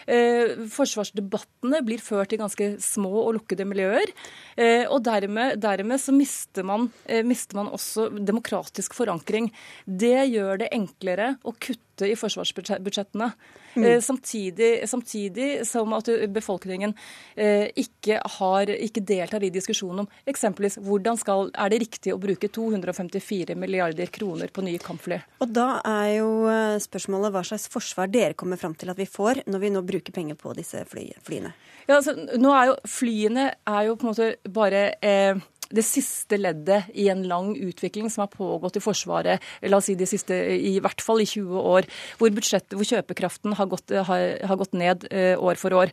[0.07, 4.13] Eh, forsvarsdebattene blir ført i ganske små og lukkede miljøer.
[4.57, 9.51] Eh, og dermed, dermed så mister man, eh, mister man også demokratisk forankring.
[9.85, 13.31] Det gjør det enklere å kutte i forsvarsbudsjettene.
[13.75, 13.85] Mm.
[13.85, 16.95] Eh, samtidig, samtidig, som at befolkningen
[17.35, 22.21] eh, ikke, har, ikke, deltar i diskusjonen om eksempelvis hvordan skal, er det riktig å
[22.23, 25.21] bruke 254 milliarder kroner på nye kampfly.
[25.43, 29.09] Og Da er jo eh, spørsmålet hva slags forsvar dere kommer fram til at vi
[29.09, 31.55] får når vi nå bruker penger på disse fly, flyene.
[31.89, 35.39] Ja, altså, nå er jo Flyene er jo på en måte bare eh,
[35.75, 39.97] det siste leddet i en lang utvikling som har pågått i Forsvaret la oss si
[39.99, 41.89] de siste, i hvert fall i 20 år,
[42.21, 45.93] hvor, hvor kjøpekraften har gått, har, har gått ned eh, år for år.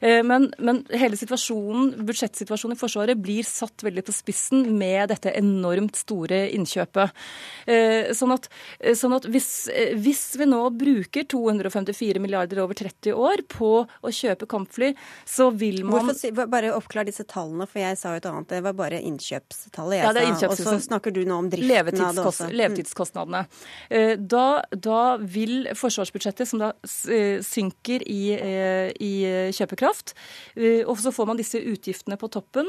[0.00, 5.32] Eh, men, men, hele situasjonen, budsjettsituasjonen i Forsvaret blir satt veldig på spissen med dette
[5.38, 7.16] enormt store innkjøpet.
[7.70, 8.50] Eh, sånn at,
[8.98, 9.50] sånn at hvis,
[10.00, 14.92] hvis, vi nå bruker 254 milliarder over 30 år på å kjøpe kampfly,
[15.28, 18.48] så vil man Hvorfor, Bare oppklar disse tallene, for jeg sa jo et annet.
[18.50, 20.50] Det var bare innkjøpstallet jeg ja, det sa.
[20.50, 22.48] Og så snakker du nå om driften av det også.
[22.48, 22.56] Mm.
[22.60, 23.42] Levetidskostnadene.
[23.90, 26.72] Eh, da, da, vil forsvarsbudsjettet, som da
[27.12, 29.12] eh, synker i, eh, i
[29.56, 30.14] kjøpekraft,
[30.60, 32.68] og så får man disse utgiftene på toppen,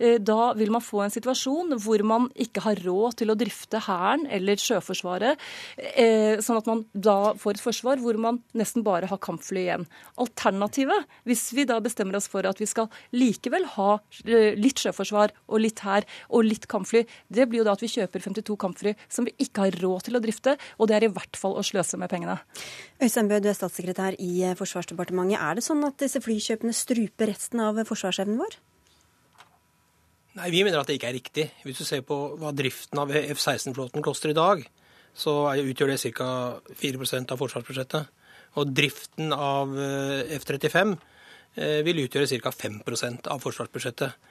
[0.00, 4.22] da vil man få en situasjon hvor man ikke har råd til å drifte Hæren
[4.32, 5.40] eller Sjøforsvaret,
[6.40, 9.84] sånn at man da får et forsvar hvor man nesten bare har kampfly igjen.
[10.24, 15.64] Alternativet, hvis vi da bestemmer oss for at vi skal likevel ha litt sjøforsvar og
[15.66, 17.04] litt her og litt kampfly.
[17.28, 20.18] Det blir jo da at vi kjøper 52 kampfly som vi ikke har råd til
[20.18, 22.38] å drifte, og det er i hvert fall å sløse med pengene.
[23.02, 25.40] Øystein Bø, du er statssekretær i Forsvarsdepartementet.
[25.40, 28.58] Er det sånn at disse flykjøpene struper resten av forsvarsevnen vår?
[30.38, 31.46] Nei, Vi mener at det ikke er riktig.
[31.66, 34.62] Hvis du ser på hva driften av F-16-flåten koster i dag,
[35.14, 36.28] så utgjør det ca.
[36.70, 38.18] 4% av forsvarsbudsjettet.
[38.58, 40.94] Og driften av eh, F-35
[41.56, 42.54] eh, vil utgjøre ca.
[42.54, 44.29] 5% av forsvarsbudsjettet.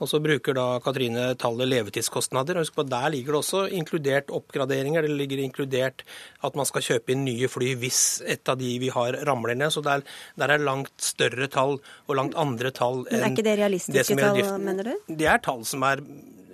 [0.00, 2.56] Og så bruker da Katrine tallet levetidskostnader.
[2.56, 5.02] og Husk på, Der ligger det også inkludert oppgraderinger.
[5.02, 6.04] Det ligger inkludert
[6.42, 9.70] at man skal kjøpe inn nye fly hvis et av de vi har, ramler ned.
[9.70, 10.02] Så der,
[10.40, 11.78] der er langt større tall
[12.08, 15.14] og langt andre tall enn Men Er ikke det realistiske tall, mener du?
[15.20, 16.00] Det er tall som er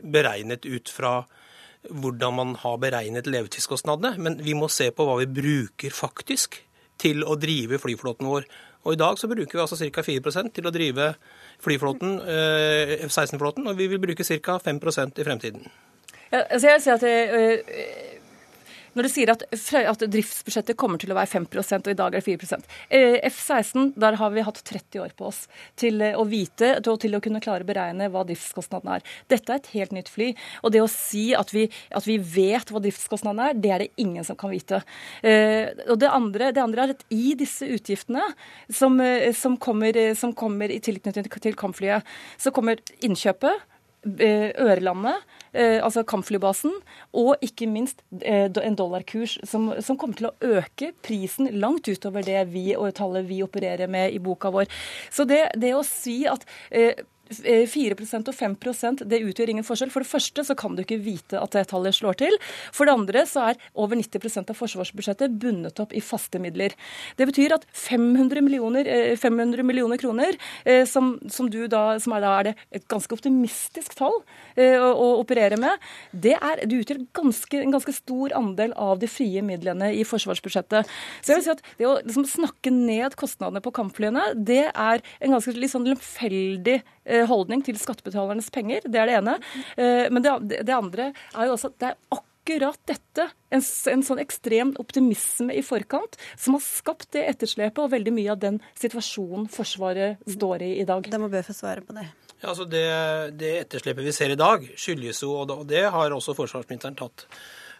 [0.02, 1.24] beregnet ut fra
[1.86, 6.58] hvordan man har beregnet levetidskostnadene, men vi må se på hva vi bruker faktisk
[6.98, 8.46] til å drive flyflåten vår.
[8.86, 10.02] Og I dag så bruker vi altså ca.
[10.06, 11.10] 4% til å drive
[11.60, 14.58] flyflåten, eh, F-16-flåten, og vi vil bruke ca.
[14.58, 15.66] 5% i fremtiden.
[16.32, 17.58] Ja, altså jeg si at det, øh,
[18.96, 22.22] Når du sier at, at, driftsbudsjettet kommer til å være 5 og i dag er
[22.22, 25.42] det 4 eh, F-16, der har vi hatt 30 år på oss
[25.76, 29.04] til å vite og til å kunne klare å beregne hva driftskostnadene er.
[29.28, 30.30] Dette er et helt nytt fly.
[30.64, 33.90] Og det å si at vi, at vi vet hva driftskostnadene er, det er det
[34.00, 34.80] ingen som kan vite.
[35.20, 38.24] Eh, og det andre, det andre, er at i disse utgiftene
[38.72, 38.96] som,
[39.36, 43.75] som, kommer, som kommer i tilknytning til kampflyet, så kommer innkjøpet
[44.06, 45.24] Ørelandet,
[45.56, 46.72] Eh, altså kampflybasen,
[47.16, 52.26] og ikke minst eh, en dollarkurs som, som, kommer til å øke prisen langt utover
[52.26, 54.68] det vi, og tallet vi opererer med i boka vår.
[55.08, 57.00] Så det, det å si at eh,
[57.30, 59.92] 4% og 5% det utgjør ingen forskjell.
[59.92, 62.38] For det første så kan du ikke vite at det tallet slår til.
[62.74, 66.74] For det andre så er over 90% av forsvarsbudsjettet bundet opp i faste midler.
[67.18, 70.38] Det betyr at 500 millioner, 500 eh, millioner kroner,
[70.88, 74.16] som, som, du da, som er, da er det et ganske optimistisk tall
[74.54, 79.00] eh, å, å operere med, det, er, det utgjør ganske, en ganske stor andel av
[79.02, 80.90] de frie midlene i forsvarsbudsjettet.
[81.20, 85.04] Så jeg vil si at det å liksom snakke ned kostnadene på kampflyene, det er
[85.20, 86.95] en ganske litt sånn lemfeldig Eh,
[87.28, 88.86] holdning til skattebetalernes penger.
[88.86, 89.36] Det er det ene.
[89.76, 94.04] Eh, men det, det andre er jo også at det er akkurat dette, en, en,
[94.06, 98.60] sånn ekstrem optimisme i forkant, som har skapt det etterslepet og veldig mye av den
[98.78, 101.10] situasjonen Forsvaret står i i dag.
[101.10, 102.06] Da må Bø få svare på det.
[102.36, 102.86] Ja, altså det,
[103.40, 107.26] det, etterslepet vi ser i dag, skyldes jo, og det har også forsvarsministeren tatt,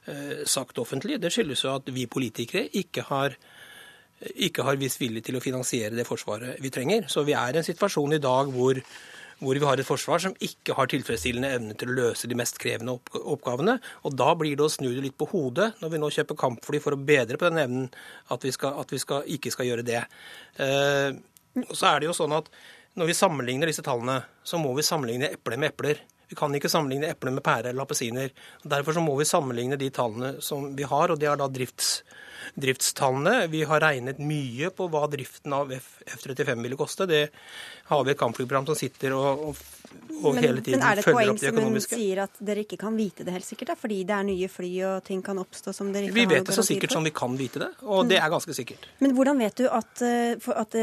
[0.09, 3.37] eh, sagt offentlig, det skyldes jo at vi politikere ikke har
[4.47, 7.11] ikke har vist vilje til å finansiere det forsvaret vi trenger.
[7.13, 8.81] Så vi er i en situasjon i dag hvor
[9.37, 12.57] hvor vi har et forsvar som ikke har tilfredsstillende evne til å løse de mest
[12.61, 13.77] krevende oppgavene.
[14.09, 16.81] Og da blir det å snu det litt på hodet når vi nå kjøper kampfly
[16.81, 17.91] for å bedre på den evnen,
[18.33, 20.03] at vi, skal, at vi skal, ikke skal gjøre det.
[20.65, 21.11] Eh,
[21.67, 22.49] og så er det jo sånn at
[22.97, 26.01] når vi sammenligner disse tallene, så må vi sammenligne epler med epler.
[26.31, 28.33] Vi kan ikke sammenligne epler med pærer eller appelsiner.
[28.65, 31.99] Derfor så må vi sammenligne de tallene som vi har, og det er da drifts
[32.55, 33.47] driftstallene.
[33.53, 37.07] Vi har regnet mye på hva driften av F-35 ville koste.
[37.11, 37.29] Det
[37.87, 39.59] har vi et kampflyprogram som sitter og, og,
[40.23, 41.55] og men, hele tiden følger opp det økonomiske.
[41.55, 43.47] Men er det et poeng som hun sier at dere ikke kan vite det helt
[43.47, 46.25] sikkert, da, fordi det er nye fly og ting kan oppstå som dere ikke vi
[46.27, 46.99] har vet det så sikkert for?
[46.99, 48.11] som vi kan vite det, og mm.
[48.11, 48.89] det er ganske sikkert.
[49.05, 50.79] Men hvordan vet du at, eh, at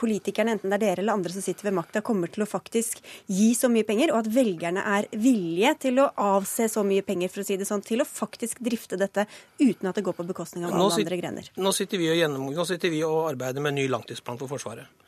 [0.00, 3.02] politikerne, enten det er dere eller andre som sitter ved makta, kommer til å faktisk
[3.28, 7.32] gi så mye penger, og at velgerne er villige til å avse så mye penger,
[7.32, 9.26] for å si det sånn, til å faktisk drifte dette
[9.60, 11.50] uten at det går på bekostning av alle andre grener?
[11.60, 15.04] Nå sitter, gjennom, nå sitter vi og arbeider med en ny langtidsplan for Forsvaret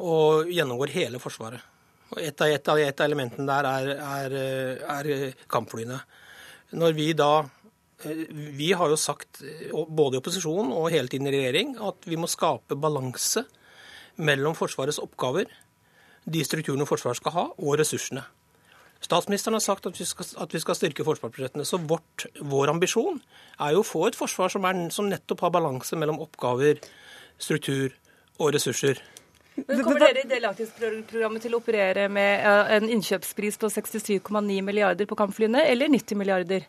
[0.00, 1.62] og gjennomgår hele Forsvaret.
[2.10, 4.36] Og et av, et av, et av elementene der er, er,
[4.96, 6.00] er, kampflyene.
[6.72, 7.32] Når vi da
[8.00, 9.42] Vi har jo sagt,
[9.92, 13.42] både i opposisjon og hele tiden i regjering, at vi må skape balanse
[14.16, 15.44] mellom Forsvarets oppgaver,
[16.24, 18.22] de strukturene Forsvaret skal ha, og ressursene.
[19.00, 21.64] Statsministeren har sagt at vi skal, at vi skal styrke forsvarsbudsjettene.
[21.64, 23.22] Så vårt, vår ambisjon
[23.56, 26.82] er jo å få et forsvar som, er, som nettopp har balanse mellom oppgaver,
[27.40, 27.96] struktur
[28.40, 29.00] og ressurser.
[29.60, 32.44] Kommer dere i det langtidsprogrammet til å operere med
[32.76, 36.68] en innkjøpspris på 67,9 milliarder på kampflyene, eller 90 milliarder?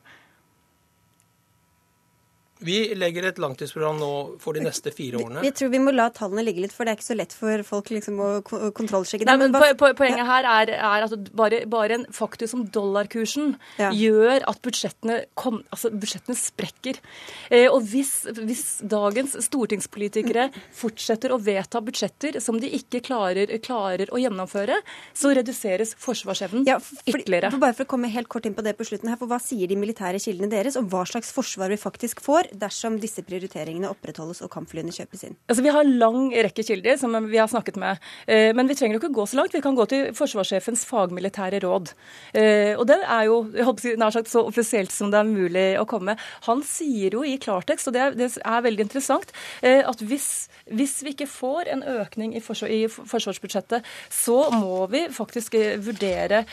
[2.61, 5.41] Vi legger et langtidsprogram nå for de neste fire årene.
[5.45, 7.63] Jeg tror vi må la tallene ligge litt, for det er ikke så lett for
[7.65, 9.31] folk liksom å kontrollsjekke det.
[9.31, 13.89] Nei, men po Poenget her er, er at bare, bare, en faktor som dollarkursen ja.
[13.93, 17.01] gjør at budsjettene, kom, altså budsjettene sprekker.
[17.49, 20.47] Eh, og hvis, hvis, dagens stortingspolitikere
[20.77, 24.79] fortsetter å vedta budsjetter som de ikke klarer, klarer å gjennomføre,
[25.17, 27.51] så reduseres forsvarsevnen ja, ytterligere.
[27.61, 29.69] Bare for å komme helt kort inn på det på slutten her, for Hva sier
[29.69, 32.50] de militære kildene deres om hva slags forsvar vi faktisk får?
[32.51, 35.37] Dersom disse prioriteringene opprettholdes og kampflyene kjøpes inn?
[35.47, 38.01] Altså, vi har lang rekke kilder som vi har snakket med.
[38.27, 39.55] Eh, men vi trenger jo ikke gå så langt.
[39.55, 41.93] Vi kan gå til forsvarssjefens fagmilitære råd.
[42.37, 43.39] Eh, og det er jo
[43.99, 46.17] nær sagt så offisielt som det er mulig å komme.
[46.47, 50.29] Han sier jo i klartekst, og det er, det er veldig interessant, eh, at hvis,
[50.71, 56.43] hvis, vi ikke får en økning i, forsvar, i forsvarsbudsjettet, så må vi faktisk vurdere,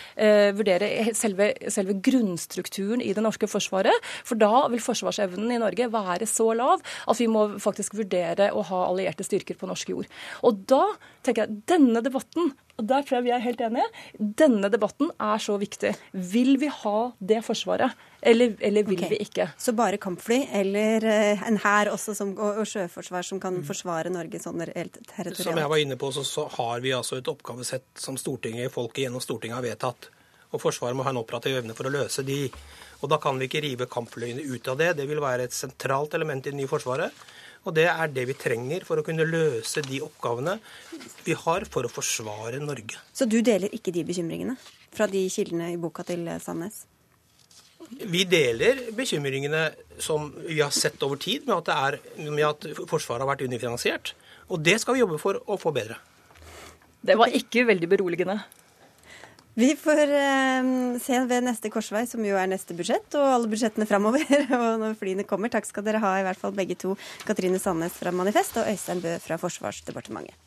[0.56, 4.08] vurdere selve, selve grunnstrukturen i det norske forsvaret.
[4.26, 8.64] For da vil forsvarsevnen i Norge være så lav at vi må faktisk vurdere å
[8.70, 10.08] ha allierte styrker på norsk jord.
[10.46, 10.84] Og da
[11.26, 13.86] tenker jeg denne debatten og der tror jeg vi er helt enige.
[14.38, 15.90] Denne debatten er så viktig.
[16.12, 19.10] Vil vi ha det forsvaret, eller, eller vil okay.
[19.10, 19.48] vi ikke?
[19.58, 24.38] Så bare kampfly, eller uh, en hær også og, og, sjøforsvar som kan forsvare Norge
[24.42, 25.42] sånn territorielt?
[25.42, 29.08] Som jeg var inne på, så, så har vi altså et oppgavesett som Stortinget, folket
[29.08, 30.10] gjennom Stortinget har vedtatt.
[30.52, 32.46] Og Forsvaret må ha en operativ evne for å løse de.
[33.02, 34.94] Og Da kan vi ikke rive kampflyene ut av det.
[34.98, 37.12] Det vil være et sentralt element i det nye Forsvaret.
[37.66, 40.56] Og det er det vi trenger for å kunne løse de oppgavene
[41.26, 43.00] vi har for å forsvare Norge.
[43.12, 44.54] Så du deler ikke de bekymringene
[44.94, 46.86] fra de kildene i boka til Sandnes?
[47.88, 49.70] Vi deler bekymringene
[50.02, 54.12] som vi har sett over tid, med at, er, med at Forsvaret har vært underfinansiert.
[54.52, 55.96] Og det skal vi jobbe for å få bedre.
[57.00, 58.40] Det var ikke veldig beroligende.
[59.58, 60.68] Vi får eh,
[61.02, 64.22] se ved neste korsvei, som jo er neste budsjett, og alle budsjettene framover.
[64.60, 65.50] og når flyene kommer.
[65.50, 66.94] Takk skal dere ha, i hvert fall begge to.
[67.26, 70.38] Katrine Sandnes fra Manifest og Øystein Bø fra Forsvarsdepartementet.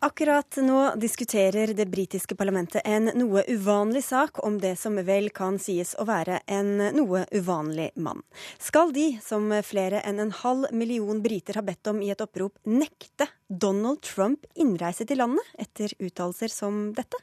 [0.00, 5.56] Akkurat nå diskuterer det britiske parlamentet en noe uvanlig sak om det som vel kan
[5.58, 8.22] sies å være en noe uvanlig mann.
[8.62, 12.54] Skal de, som flere enn en halv million briter har bedt om i et opprop,
[12.62, 17.18] nekte Donald Trump innreise til landet etter uttalelser som dette?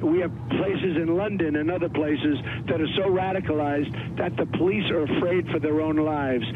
[0.00, 2.40] We have places in London and other places
[2.72, 6.48] that are so radicalized that the police are afraid for their own lives.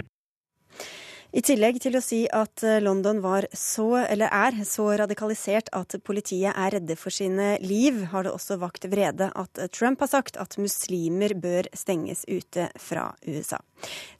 [1.35, 5.97] I tillegg til å si at eh, London var så, eller er, så radikalisert at
[6.07, 10.39] politiet er redde for sine liv, har det også vakt vrede at Trump har sagt
[10.39, 13.59] at muslimer bør stenges ute fra USA.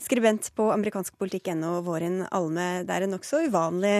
[0.03, 3.95] Skribent på amerikanskpolitikk.no, Vårin Alme, det er en nokså uvanlig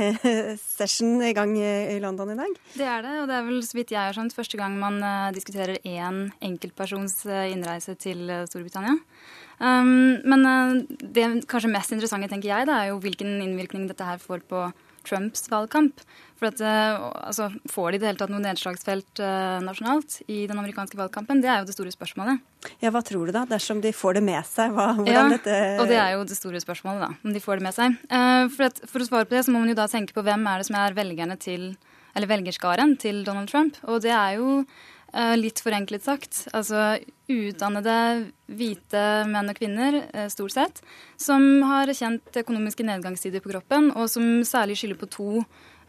[0.81, 2.61] session i gang i London i dag?
[2.75, 4.99] Det er det, og det er vel så vidt jeg har skjønt første gang man
[4.99, 8.99] eh, diskuterer én enkeltpersons eh, innreise til Storbritannia.
[9.59, 14.07] Um, men uh, det kanskje mest interessante tenker jeg, da, er jo hvilken innvirkning dette
[14.07, 14.67] her får på
[15.05, 16.01] Trumps valgkamp.
[16.41, 20.45] For at, uh, altså, Får de i det hele tatt noe nedslagsfelt uh, nasjonalt i
[20.51, 21.43] den amerikanske valgkampen?
[21.45, 22.43] Det er jo det store spørsmålet.
[22.83, 24.75] Ja, Hva tror du da, dersom de får det med seg?
[24.75, 25.59] Hva, ja, dette...
[25.83, 27.29] og det er jo det store spørsmålet, da.
[27.29, 27.99] Om de får det med seg.
[28.09, 30.25] Uh, for, at, for, å svare på det, så må man jo da tenke på
[30.25, 31.75] hvem er det som er velgerne til
[32.15, 33.75] eller velgerskaren til Donald Trump.
[33.91, 34.94] Og det er jo Eh,
[35.39, 36.41] litt forenklet sagt.
[36.57, 36.97] Altså
[37.31, 37.99] utdannede
[38.51, 40.83] hvite menn og kvinner, eh, stort sett,
[41.17, 45.29] som har kjent økonomiske nedgangstider på kroppen, og som særlig skylder på to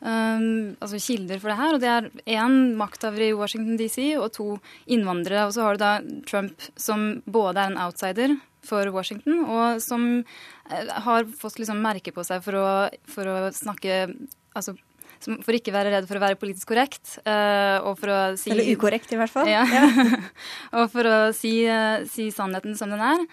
[0.05, 1.73] um, altså kilder for det her.
[1.73, 2.09] Og det er
[2.39, 5.47] én makthaver i Washington DC og to innvandrere.
[5.47, 5.93] Og så har du da
[6.29, 10.23] Trump, som både er en outsider for Washington, og som
[10.65, 12.69] har fått liksom merke på seg for å,
[13.05, 14.07] for å snakke
[14.55, 14.73] altså
[15.25, 17.17] for ikke være redd for å være politisk korrekt.
[17.25, 19.49] Uh, og for å si Eller ukorrekt, i hvert fall.
[19.49, 19.63] Ja.
[20.77, 23.25] og for å si, uh, si, sannheten som den er.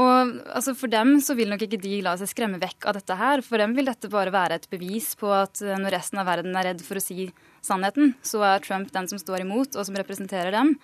[0.00, 3.18] Og altså, for dem så vil nok ikke de la seg skremme vekk av dette
[3.20, 3.44] her.
[3.46, 6.56] For dem vil dette bare være et bevis på at uh, når resten av verden
[6.56, 7.28] er redd for å si
[7.64, 10.76] sannheten, så er Trump den som står imot, og som representerer dem.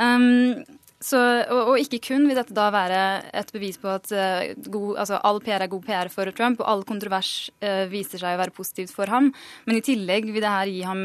[0.00, 0.64] Um,
[1.04, 1.20] så,
[1.52, 2.98] og, og, ikke kun vil dette da være
[3.36, 6.70] et bevis på at uh, god, altså, all PR er god PR for Trump, og
[6.70, 9.28] all kontrovers uh, viser seg å være positivt for ham.
[9.68, 11.02] Men i tillegg vil det her gi ham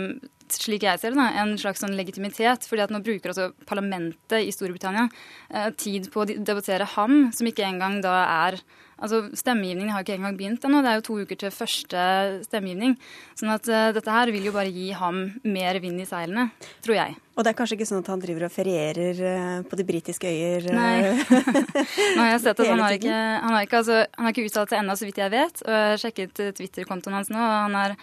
[0.49, 2.63] slik jeg ser det, en slags sånn legitimitet.
[2.65, 7.51] fordi at nå bruker også parlamentet i Storbritannia uh, tid på å debattere ham, som
[7.51, 8.61] ikke engang da er
[8.99, 10.81] Altså, Stemmegivningen har ikke engang begynt ennå.
[10.83, 12.03] Det er jo to uker til første
[12.45, 12.97] stemmegivning.
[13.39, 16.49] Sånn at uh, dette her vil jo bare gi ham mer vind i seilene,
[16.85, 17.17] tror jeg.
[17.39, 20.31] Og det er kanskje ikke sånn at han driver og ferierer uh, på de britiske
[20.31, 20.67] øyer?
[20.67, 21.43] Uh, Nei.
[22.17, 24.49] Nå har jeg sett at han har ikke, han har ikke, altså, han har ikke
[24.51, 25.63] uttalt seg ennå, så vidt jeg vet.
[25.65, 27.97] Og jeg har sjekket Twitter-kontoen hans nå, og han har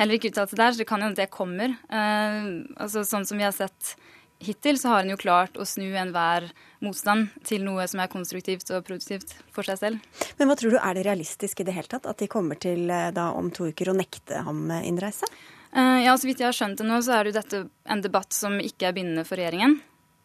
[0.00, 1.76] heller ikke uttalt seg der, så det kan jo hende det kommer.
[1.90, 3.94] altså Sånn som vi har sett
[4.40, 6.48] hittil, så har han jo klart å snu enhver
[6.84, 10.26] motstand til noe som er konstruktivt og produktivt for seg selv.
[10.38, 12.90] Men hva tror du, er det realistisk i det hele tatt at de kommer til
[12.90, 15.28] eh, da om to uker å nekte ham eh, innreise?
[15.70, 17.62] Uh, ja, så vidt jeg har skjønt det nå, så er det jo dette
[17.94, 19.78] en debatt som ikke er bindende for regjeringen.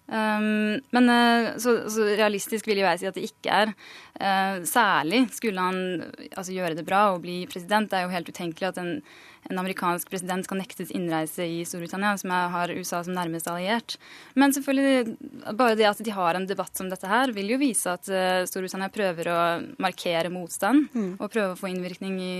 [0.05, 3.71] Um, men uh, så, så, realistisk vil jo jeg si at det ikke er.
[4.19, 5.79] Uh, særlig skulle han
[6.31, 7.89] altså, gjøre det bra og bli president.
[7.89, 8.99] Det er jo helt utenkelig at en
[9.49, 13.97] en amerikansk president kan nektes innreise i Storbritannia, som har USA som nærmeste alliert.
[14.33, 15.17] Men selvfølgelig,
[15.57, 18.41] bare det at de har en debatt som dette her, vil jo vise at uh,
[18.49, 19.39] Storbritannia prøver å
[19.81, 21.11] markere motstand mm.
[21.19, 22.35] og prøve å få innvirkning i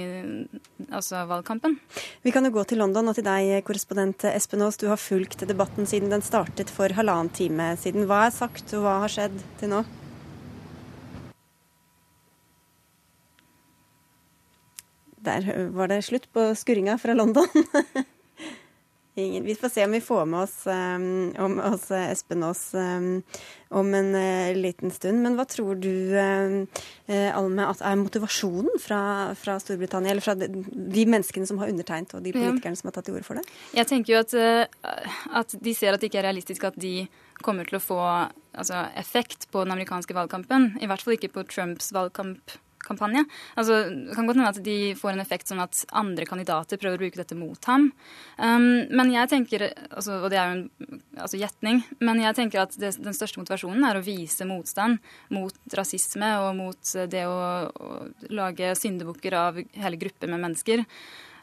[0.90, 1.78] altså, valgkampen.
[2.26, 4.80] Vi kan jo gå til London og til deg, korrespondent Espen Aas.
[4.82, 8.08] Du har fulgt debatten siden den startet for halvannen time siden.
[8.10, 9.84] Hva er sagt, og hva har skjedd til nå?
[15.26, 17.50] Der var det slutt på skurringa fra London.
[19.16, 23.24] vi får se om vi får med oss, um, om, oss Espen Aas um,
[23.70, 25.22] om en uh, liten stund.
[25.24, 29.02] Men hva tror du, uh, Alme, at er motivasjonen fra,
[29.40, 32.82] fra, Storbritannia, eller fra de, de, menneskene som har undertegnet, og de politikerne ja.
[32.82, 33.46] som har tatt til orde for det?
[33.80, 36.98] Jeg tenker jo at, uh, at, de ser at det ikke er realistisk at de
[37.46, 40.74] kommer til å få altså, effekt på den amerikanske valgkampen.
[40.82, 43.24] I hvert fall ikke på Trumps valgkamp kampanje.
[43.58, 47.00] Altså, det kan godt hende at de får en effekt sånn at andre kandidater prøver
[47.00, 47.90] å bruke dette mot ham.
[48.38, 52.64] Um, men jeg tenker, altså, og det er jo en altså, gjetning, men jeg tenker
[52.66, 55.02] at det, den største motivasjonen er å vise motstand
[55.34, 57.38] mot rasisme og mot det å,
[57.70, 57.94] å
[58.34, 60.86] lage syndebukker av hele grupper med mennesker.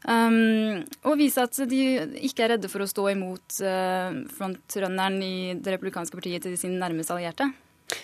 [0.02, 1.82] Um, og vise at de
[2.26, 6.74] ikke er redde for å stå imot uh, frontrunneren i det republikanske partiet til sin
[6.80, 7.52] nærmeste allierte.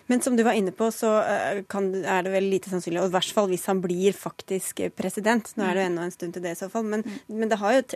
[0.07, 3.11] Men som du var inne på, så eh, kan, er det vel lite sannsynlig, og
[3.11, 5.49] i hvert fall hvis han blir faktisk president.
[5.57, 5.93] Nå er det jo mm.
[5.93, 7.39] ennå en stund til det i så fall, men, mm.
[7.41, 7.87] men det har jo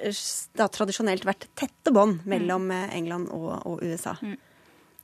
[0.58, 2.74] da, tradisjonelt vært tette bånd mellom mm.
[2.78, 4.16] eh, England og, og USA.
[4.24, 4.38] Mm.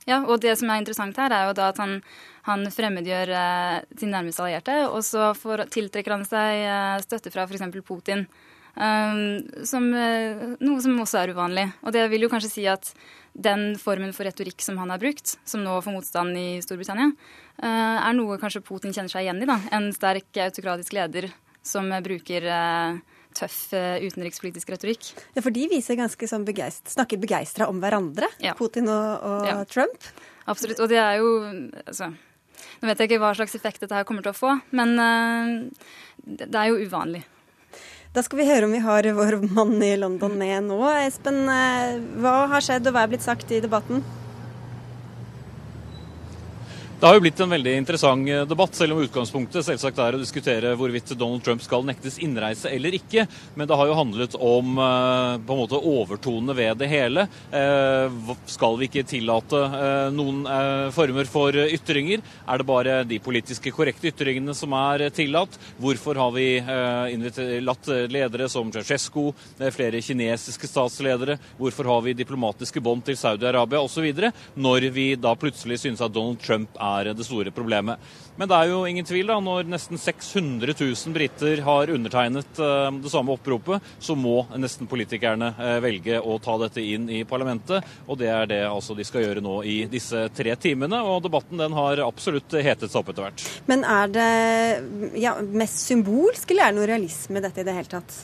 [0.07, 1.99] Ja, og det som er interessant her, er jo da at han,
[2.47, 7.45] han fremmedgjør eh, sin nærmeste allierte, og så får, tiltrekker han seg eh, støtte fra
[7.45, 7.67] f.eks.
[7.85, 8.25] Putin.
[8.25, 11.65] Um, som, uh, noe som også er uvanlig.
[11.83, 12.91] Og det vil jo kanskje si at
[13.33, 17.11] den formen for retorikk som han har brukt, som nå får motstand i Storbritannia,
[17.63, 19.49] uh, er noe kanskje Putin kjenner seg igjen i.
[19.49, 19.59] da.
[19.75, 21.29] En sterk autokratisk leder
[21.65, 22.99] som bruker uh,
[23.35, 25.11] tøff utenrikspolitisk retorikk.
[25.35, 28.55] Ja, For de viser ganske sånn begeist, snakker begeistra om hverandre, ja.
[28.57, 29.59] Putin og, og ja.
[29.69, 30.07] Trump?
[30.49, 30.81] Absolutt.
[30.81, 31.35] Og det er jo
[31.85, 32.09] altså,
[32.79, 34.97] Nå vet jeg ikke hva slags effekt dette her kommer til å få, men
[36.25, 37.21] det er jo uvanlig.
[38.09, 40.79] Da skal vi høre om vi har vår mann i London med nå.
[41.05, 44.01] Espen, eh, hva har skjedd og hva er blitt sagt i debatten?
[46.99, 50.19] Det har jo blitt en veldig interessant eh, debatt, selv om utgangspunktet selvsagt er å
[50.19, 53.23] diskutere hvorvidt Donald Trump skal nektes innreise eller ikke.
[53.55, 57.23] Men det har jo handlet om eh, på en måte overtonene ved det hele.
[57.55, 58.17] Eh,
[58.51, 59.61] skal vi ikke tillate
[60.11, 60.41] noen
[60.91, 62.19] former for ytringer?
[62.43, 65.55] Er det bare de politiske korrekte ytringene som er tillatt?
[65.79, 66.59] Hvorfor har vi
[67.63, 69.29] latt ledere som Ceaucescu,
[69.71, 71.39] flere kinesiske statsledere?
[71.61, 74.09] Hvorfor har vi diplomatiske bånd til Saudi-Arabia osv.?
[74.59, 77.99] Når vi da plutselig synes at Donald Trump er er det store problemet.
[78.39, 82.87] Men det er jo ingen tvil, da, når nesten 600 000 briter har undertegnet eh,
[83.03, 87.85] det samme oppropet, så må nesten politikerne eh, velge å ta dette inn i parlamentet.
[88.07, 91.03] Og det er det altså de skal gjøre nå i disse tre timene.
[91.03, 93.47] Og debatten den har absolutt hetet seg opp etter hvert.
[93.69, 94.31] Men er det
[95.19, 98.19] ja, mest symbolsk, eller er det noe realisme i dette i det hele tatt?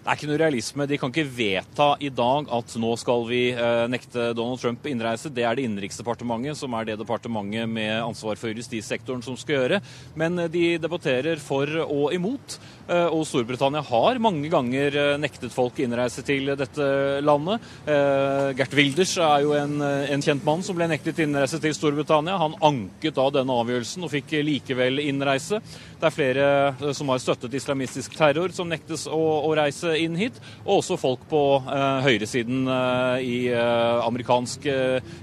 [0.00, 0.84] Det er ikke noe realisme.
[0.88, 5.28] De kan ikke vedta i dag at nå skal vi eh, nekte Donald Trump innreise.
[5.28, 9.82] Det er det Innenriksdepartementet, som er det departementet med ansvar for justissektoren, som skal gjøre.
[10.16, 12.56] Men eh, de debatterer for og imot.
[12.90, 16.88] Eh, og Storbritannia har mange ganger nektet folk innreise til dette
[17.24, 17.62] landet.
[17.86, 22.38] Gert Wilders er jo en, en kjent mann som ble nektet innreise til Storbritannia.
[22.40, 25.60] Han anket da denne avgjørelsen og fikk likevel innreise.
[26.00, 30.38] Det er flere som har støttet islamistisk terror, som nektes å, å reise inn hit,
[30.64, 34.64] og også folk på eh, høyresiden eh, i eh, amerikansk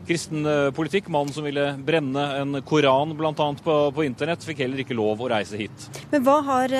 [0.07, 0.45] kristen
[0.77, 1.09] politikk.
[1.13, 3.33] Mannen som ville brenne en koran bl.a.
[3.63, 5.87] På, på internett, fikk heller ikke lov å reise hit.
[6.11, 6.73] Men hva har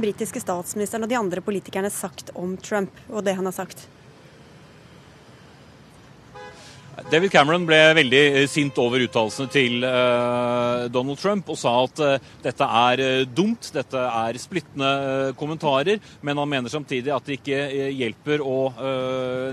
[0.00, 3.84] den britiske statsministeren og de andre politikerne sagt om Trump og det han har sagt?
[7.08, 12.02] David Cameron ble veldig eh, sint over uttalelsene til uh, Donald Trump og sa at
[12.04, 14.90] uh, dette er dumt, dette er splittende
[15.40, 17.58] kommentarer, men han mener samtidig at det ikke
[17.96, 18.56] hjelper å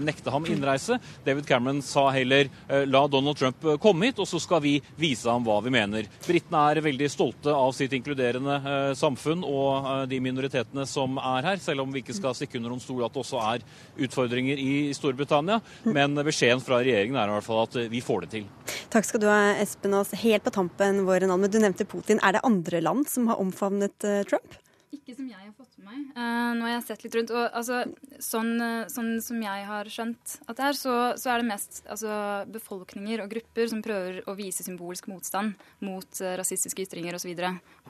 [0.04, 0.98] nekte ham innreise.
[1.26, 2.50] David Cameron sa heller
[2.90, 6.08] la Donald Trump komme hit, og så skal vi vise ham hva vi mener.
[6.26, 11.86] Britene er veldig stolte av sitt inkluderende samfunn og de minoritetene som er her, selv
[11.86, 13.66] om vi ikke skal stikke under noen stol at det også er
[14.08, 15.60] utfordringer i Storbritannia.
[15.88, 18.48] Men beskjeden fra regjeringen er i hvert fall at vi får det til.
[18.94, 20.14] Takk skal du ha, Espen Aas.
[20.24, 22.22] Helt på tampen, vår Alme, du nevnte Putin.
[22.26, 24.58] Er det andre land som har omfavnet uh, Trump?
[24.96, 26.04] Ikke som jeg har fått med meg.
[26.16, 27.34] Uh, nå har jeg sett litt rundt.
[27.36, 27.82] og altså,
[28.24, 28.54] sånn,
[28.92, 32.14] sånn, som jeg har skjønt at det er, så, så er det mest altså,
[32.56, 37.36] befolkninger og grupper som prøver å vise symbolsk motstand mot uh, rasistiske ytringer osv.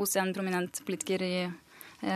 [0.02, 1.67] hos en prominent politiker i Eh,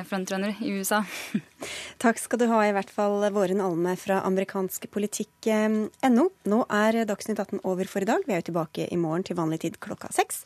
[0.07, 1.03] frontrunner i USA.
[2.03, 6.27] Takk skal du ha, i hvert fall Våren Alme fra amerikansk politikk.no.
[6.51, 8.25] Nå er Dagsnytt 18 over for i dag.
[8.27, 10.43] Vi er jo tilbake i morgen til vanlig tid klokka seks.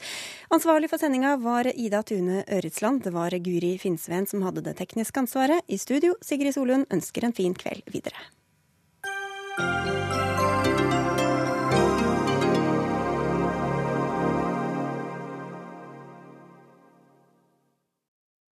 [0.56, 3.04] Ansvarlig for sendinga var Ida Tune Øretsland.
[3.08, 5.66] Det var Guri Finnsveen som hadde det tekniske ansvaret.
[5.68, 8.20] I studio, Sigrid Solund ønsker en fin kveld videre.